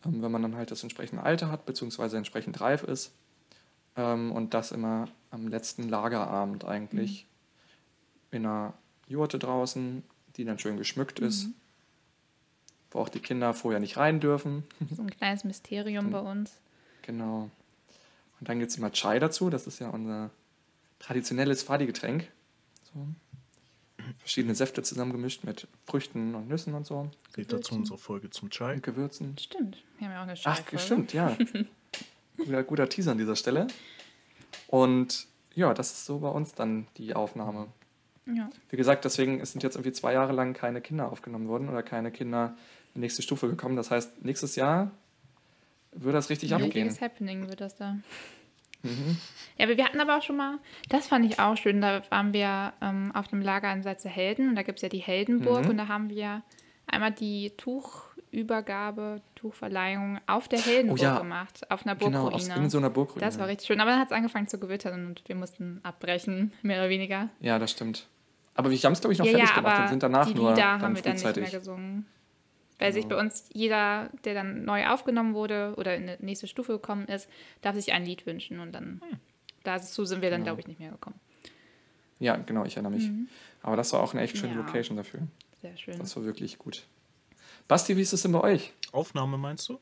[0.05, 3.13] ähm, wenn man dann halt das entsprechende Alter hat, beziehungsweise entsprechend reif ist.
[3.95, 7.27] Ähm, und das immer am letzten Lagerabend eigentlich
[8.35, 8.73] in einer
[9.07, 10.03] Jurte draußen,
[10.35, 11.47] die dann schön geschmückt ist,
[12.91, 14.63] wo auch die Kinder vorher nicht rein dürfen.
[14.95, 16.53] So ein kleines Mysterium bei uns.
[17.01, 17.49] Genau.
[18.39, 20.29] Und dann gibt es immer Chai dazu, das ist ja unser
[20.99, 22.27] traditionelles Fadi-Getränk.
[22.93, 23.07] So.
[24.19, 27.09] Verschiedene Säfte zusammengemischt mit Früchten und Nüssen und so.
[27.35, 28.73] Seht dazu unsere Folge zum Chai.
[28.75, 29.37] Und Gewürzen.
[29.37, 29.83] Stimmt.
[29.97, 30.79] Wir haben ja auch eine Ach, Scheibe.
[30.79, 31.35] stimmt, ja.
[32.37, 33.67] guter, guter Teaser an dieser Stelle.
[34.67, 37.67] Und ja, das ist so bei uns dann die Aufnahme.
[38.27, 38.49] Ja.
[38.69, 42.11] Wie gesagt, deswegen sind jetzt irgendwie zwei Jahre lang keine Kinder aufgenommen worden oder keine
[42.11, 42.55] Kinder
[42.93, 43.75] in die nächste Stufe gekommen.
[43.75, 44.91] Das heißt, nächstes Jahr
[45.91, 46.71] wird das richtig abgehen.
[46.71, 47.97] Richtiges Happening wird das da.
[48.83, 49.17] Mhm.
[49.57, 50.59] Ja, aber wir hatten aber auch schon mal,
[50.89, 54.55] das fand ich auch schön, da waren wir ähm, auf einem Lager in Salze-Helden und
[54.55, 55.69] da gibt es ja die Heldenburg Mhm.
[55.71, 56.43] und da haben wir
[56.87, 61.17] einmal die Tuchübergabe, Tuchverleihung auf der Heldenburg Oh ja.
[61.17, 62.53] gemacht, auf einer Genau, Burgruine.
[62.53, 63.25] aus, in so einer Burgruine.
[63.25, 66.53] das war richtig schön, aber dann hat es angefangen zu gewittern und wir mussten abbrechen,
[66.61, 67.29] mehr oder weniger.
[67.39, 68.07] Ja, das stimmt.
[68.55, 70.27] Aber wir haben es, glaube ich, noch ja, fertig ja, gemacht aber und sind danach
[70.27, 72.05] die nur Lieder dann haben wir dann nicht mehr gesungen.
[72.79, 76.73] Weil sich bei uns jeder, der dann neu aufgenommen wurde oder in die nächste Stufe
[76.73, 77.29] gekommen ist,
[77.61, 79.01] darf sich ein Lied wünschen und dann
[79.63, 80.51] dazu sind wir dann, Genau.
[80.55, 81.19] glaube ich, nicht mehr gekommen.
[82.19, 83.09] ja, genau, ich erinnere mich.
[83.61, 84.59] Aber das war auch eine echt schöne Mhm.
[84.59, 84.65] Ja.
[84.65, 85.21] Location dafür.
[85.61, 85.97] Sehr schön.
[85.99, 86.85] Das war wirklich gut.
[87.67, 88.73] Basti, wie ist es denn bei euch?
[88.91, 89.79] Aufnahme meinst du?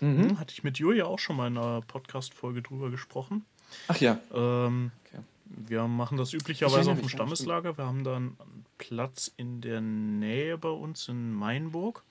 [0.00, 0.38] Mhm.
[0.38, 3.44] Hatte ich mit Julia auch schon mal in einer Podcast-Folge drüber gesprochen.
[3.88, 4.18] Ach ja.
[4.34, 5.22] Ähm, Okay.
[5.56, 7.76] Wir machen das Ich üblicherweise auf dem Stammeslager.
[7.76, 12.04] Wir haben dann einen Platz in der Nähe bei uns in Mainburg.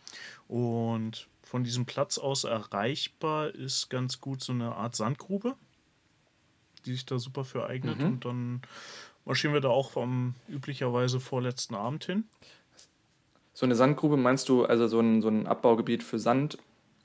[0.48, 5.56] Und von diesem Platz aus erreichbar ist ganz gut so eine Art Sandgrube,
[6.86, 8.00] die sich da super für eignet.
[8.00, 8.06] Mhm.
[8.06, 8.62] Und dann
[9.26, 12.26] marschieren wir da auch am üblicherweise vorletzten Abend hin.
[13.54, 16.58] So eine Sandgrube meinst du, also so ein, so ein Abbaugebiet für Sand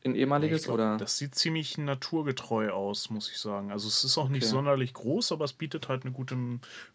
[0.04, 0.64] in ehemaliges?
[0.64, 0.96] Glaub, oder?
[0.98, 3.72] Das sieht ziemlich naturgetreu aus, muss ich sagen.
[3.72, 4.52] Also es ist auch nicht Okay.
[4.52, 6.36] sonderlich groß, aber es bietet halt eine gute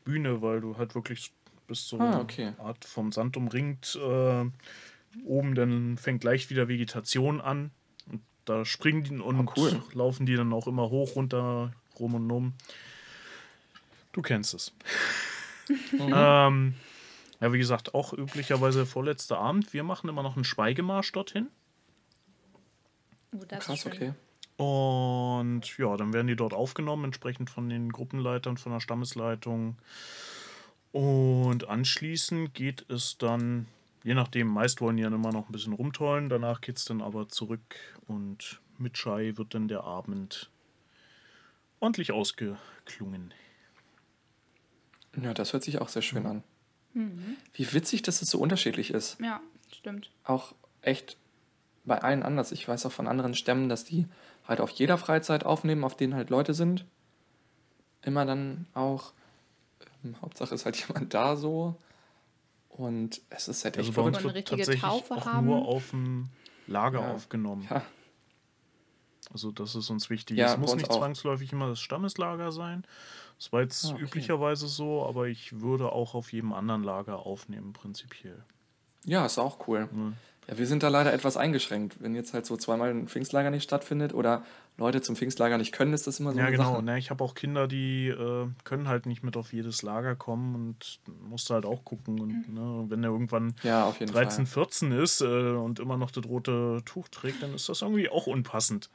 [0.05, 1.33] Bühne, weil du halt wirklich
[1.67, 2.53] bist so Ah, eine okay.
[2.59, 3.99] Art vom Sand umringt.
[4.01, 4.45] Äh,
[5.25, 7.71] oben dann fängt gleich wieder Vegetation an.
[8.09, 9.81] Und da springen die und Oh, cool.
[9.93, 12.53] laufen die dann auch immer hoch, runter, rum und um.
[14.13, 14.71] Du kennst es.
[15.91, 16.11] Mhm.
[16.15, 16.73] Ähm,
[17.39, 19.71] ja, wie gesagt, auch üblicherweise vorletzter Abend.
[19.71, 21.47] Wir machen immer noch einen Schweigemarsch dorthin.
[23.39, 23.93] Oh, das Krass, ist schön.
[23.93, 24.13] okay.
[24.63, 29.77] Und ja, dann werden die dort aufgenommen, entsprechend von den Gruppenleitern, von der Stammesleitung.
[30.91, 33.67] Und anschließend geht es dann,
[34.03, 36.29] je nachdem, meist wollen die dann immer noch ein bisschen rumtollen.
[36.29, 37.75] Danach geht es dann aber zurück
[38.07, 40.49] und mit Schei wird dann der Abend
[41.79, 43.33] ordentlich ausgeklungen.
[45.21, 46.43] Ja, das hört sich auch sehr schön an.
[46.93, 47.37] Mhm.
[47.53, 49.19] Wie witzig, dass es so unterschiedlich ist.
[49.21, 49.41] Ja,
[49.73, 50.09] stimmt.
[50.23, 51.17] Auch echt
[51.89, 52.53] bei allen anders.
[52.53, 54.07] Ich weiß auch von anderen Stämmen, dass die
[54.47, 56.85] halt auf jeder Freizeit aufnehmen, auf denen halt Leute sind.
[58.01, 59.11] Immer dann auch,
[60.05, 61.75] ähm, Hauptsache ist halt jemand da so.
[62.69, 65.45] Und es ist halt echt Also bei uns wird tatsächlich Taufe auch haben?
[65.47, 66.29] nur auf dem
[66.67, 67.13] Lager Ja.
[67.13, 67.67] aufgenommen.
[67.69, 67.81] Ja.
[69.31, 70.37] Also das ist uns wichtig.
[70.37, 70.97] Ja, es muss nicht auch.
[70.99, 72.83] zwangsläufig immer das Stammeslager sein.
[73.37, 74.03] Das war jetzt Ah, okay.
[74.03, 78.43] üblicherweise so, aber ich würde auch auf jedem anderen Lager aufnehmen, prinzipiell.
[79.05, 79.87] Ja, ist auch cool.
[80.49, 81.97] Ja, wir sind da leider etwas eingeschränkt.
[82.01, 84.43] Wenn jetzt halt so zweimal ein Pfingstlager nicht stattfindet oder
[84.77, 86.73] Leute zum Pfingstlager nicht können, ist das immer so Ja, eine genau.
[86.73, 86.83] Sache.
[86.83, 90.55] Ne, ich habe auch Kinder, die äh, können halt nicht mit auf jedes Lager kommen
[90.55, 92.19] und musst halt auch gucken.
[92.19, 94.63] Und ne, wenn er irgendwann Ja, auf jeden 13, Fall.
[94.65, 98.25] 14 ist äh, und immer noch das rote Tuch trägt, dann ist das irgendwie auch
[98.25, 98.89] unpassend.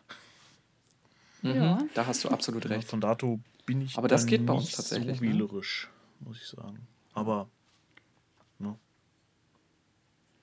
[1.42, 1.78] Mhm, Ja.
[1.94, 2.88] Da hast du absolut Ja, recht.
[2.88, 5.32] von dato bin ich Aber das dann geht bei uns nicht tatsächlich, so ne?
[5.32, 5.88] wählerisch,
[6.20, 6.86] muss ich sagen.
[7.12, 7.46] Aber ne,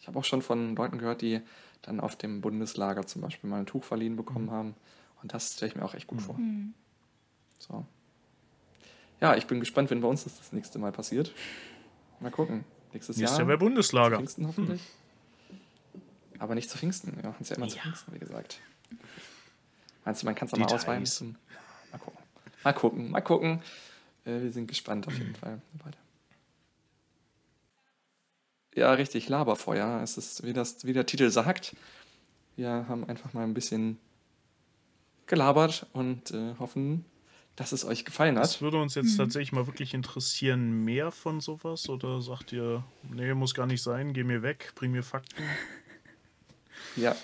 [0.02, 1.40] Ich habe auch schon von Leuten gehört, die
[1.84, 4.52] dann auf dem Bundeslager zum Beispiel mal ein Tuch verliehen bekommen Mhm.
[4.52, 4.76] haben.
[5.22, 6.36] Und das stelle ich mir auch echt gut vor.
[6.36, 6.74] Hm.
[7.60, 7.86] So.
[9.20, 11.32] Ja, ich bin gespannt, wenn bei uns das das nächste Mal passiert.
[12.20, 12.66] Mal gucken.
[12.94, 13.40] Nächstes nächstes Jahr.
[13.40, 14.16] Jahr wäre zu Bundeslager.
[14.18, 14.82] Pfingsten hoffentlich.
[16.40, 17.16] Aber nicht zu Pfingsten.
[17.16, 17.84] Wir machen es ja immer zu Ja.
[17.84, 18.60] Pfingsten, wie gesagt.
[20.04, 21.38] Meinst du, man kann es mal ausweichen?
[21.92, 22.20] Mal gucken.
[22.64, 23.62] Mal gucken, mal gucken.
[24.26, 25.62] Äh, wir sind gespannt auf jeden Fall.
[25.84, 25.98] Beide.
[28.76, 30.02] Ja, richtig, Laberfeuer.
[30.02, 31.76] Es ist, wie, das, wie der Titel sagt.
[32.56, 33.98] Wir haben einfach mal ein bisschen
[35.28, 37.06] gelabert und äh, hoffen,
[37.56, 38.62] dass es euch gefallen Das hat.
[38.62, 41.88] würde uns jetzt tatsächlich mal wirklich interessieren, mehr von sowas?
[41.90, 45.44] Oder sagt ihr, nee, muss gar nicht sein, geh mir weg, bring mir Fakten?
[46.96, 47.16] Ja,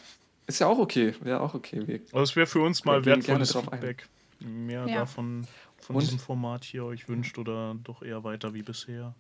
[0.48, 1.14] ist ja auch okay.
[1.22, 1.86] Wäre auch okay.
[1.88, 3.80] Wir Aber es wäre für uns mal wertvolles drauf ein.
[3.80, 4.08] Feedback.
[4.40, 4.96] Mehr Ja.
[5.00, 5.48] davon,
[5.82, 9.14] von Und- diesem Format hier euch wünscht oder doch eher weiter wie bisher.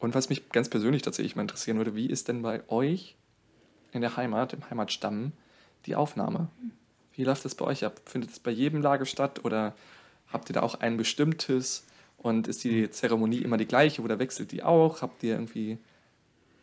[0.00, 3.16] Und was mich ganz persönlich tatsächlich mal interessieren würde, wie ist denn bei euch
[3.92, 5.32] in der Heimat, im Heimatstamm,
[5.86, 6.48] die Aufnahme?
[7.14, 8.00] Wie läuft das bei euch ab?
[8.04, 9.74] Findet es bei jedem Lager statt oder
[10.32, 11.84] habt ihr da auch ein bestimmtes?
[12.16, 15.02] Und ist die Zeremonie immer die gleiche oder wechselt die auch?
[15.02, 15.78] Habt ihr irgendwie,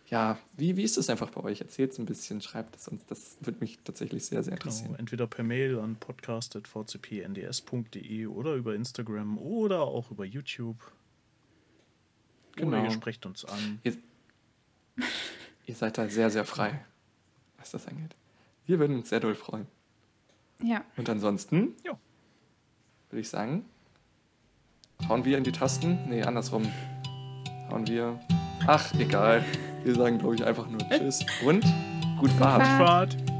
[0.07, 1.61] ja, wie, wie ist es einfach bei euch?
[1.61, 3.05] Erzählt es ein bisschen, schreibt es uns.
[3.05, 4.95] Das würde mich tatsächlich sehr, sehr Genau, interessieren.
[4.97, 10.91] entweder per Mail an podcast.vcpnds.de oder über Instagram oder auch über YouTube.
[12.57, 12.83] Oder Genau.
[12.83, 13.79] ihr sprecht uns an.
[13.83, 13.97] Ihr,
[15.65, 16.79] ihr seid da sehr, sehr frei,
[17.57, 18.15] was das angeht.
[18.65, 19.67] Wir würden uns sehr doll freuen.
[20.63, 20.83] Ja.
[20.97, 21.97] Und ansonsten Ja.
[23.09, 23.65] würde ich sagen,
[25.09, 26.07] hauen wir in die Tasten.
[26.09, 26.65] Nee, andersrum.
[27.69, 28.19] Hauen wir.
[28.67, 29.43] Ach, egal.
[29.83, 31.63] Wir sagen, glaube ich, einfach nur Tschüss und
[32.19, 32.63] gut Fahrt.
[32.65, 33.13] Fahrt.
[33.13, 33.34] Fahrt!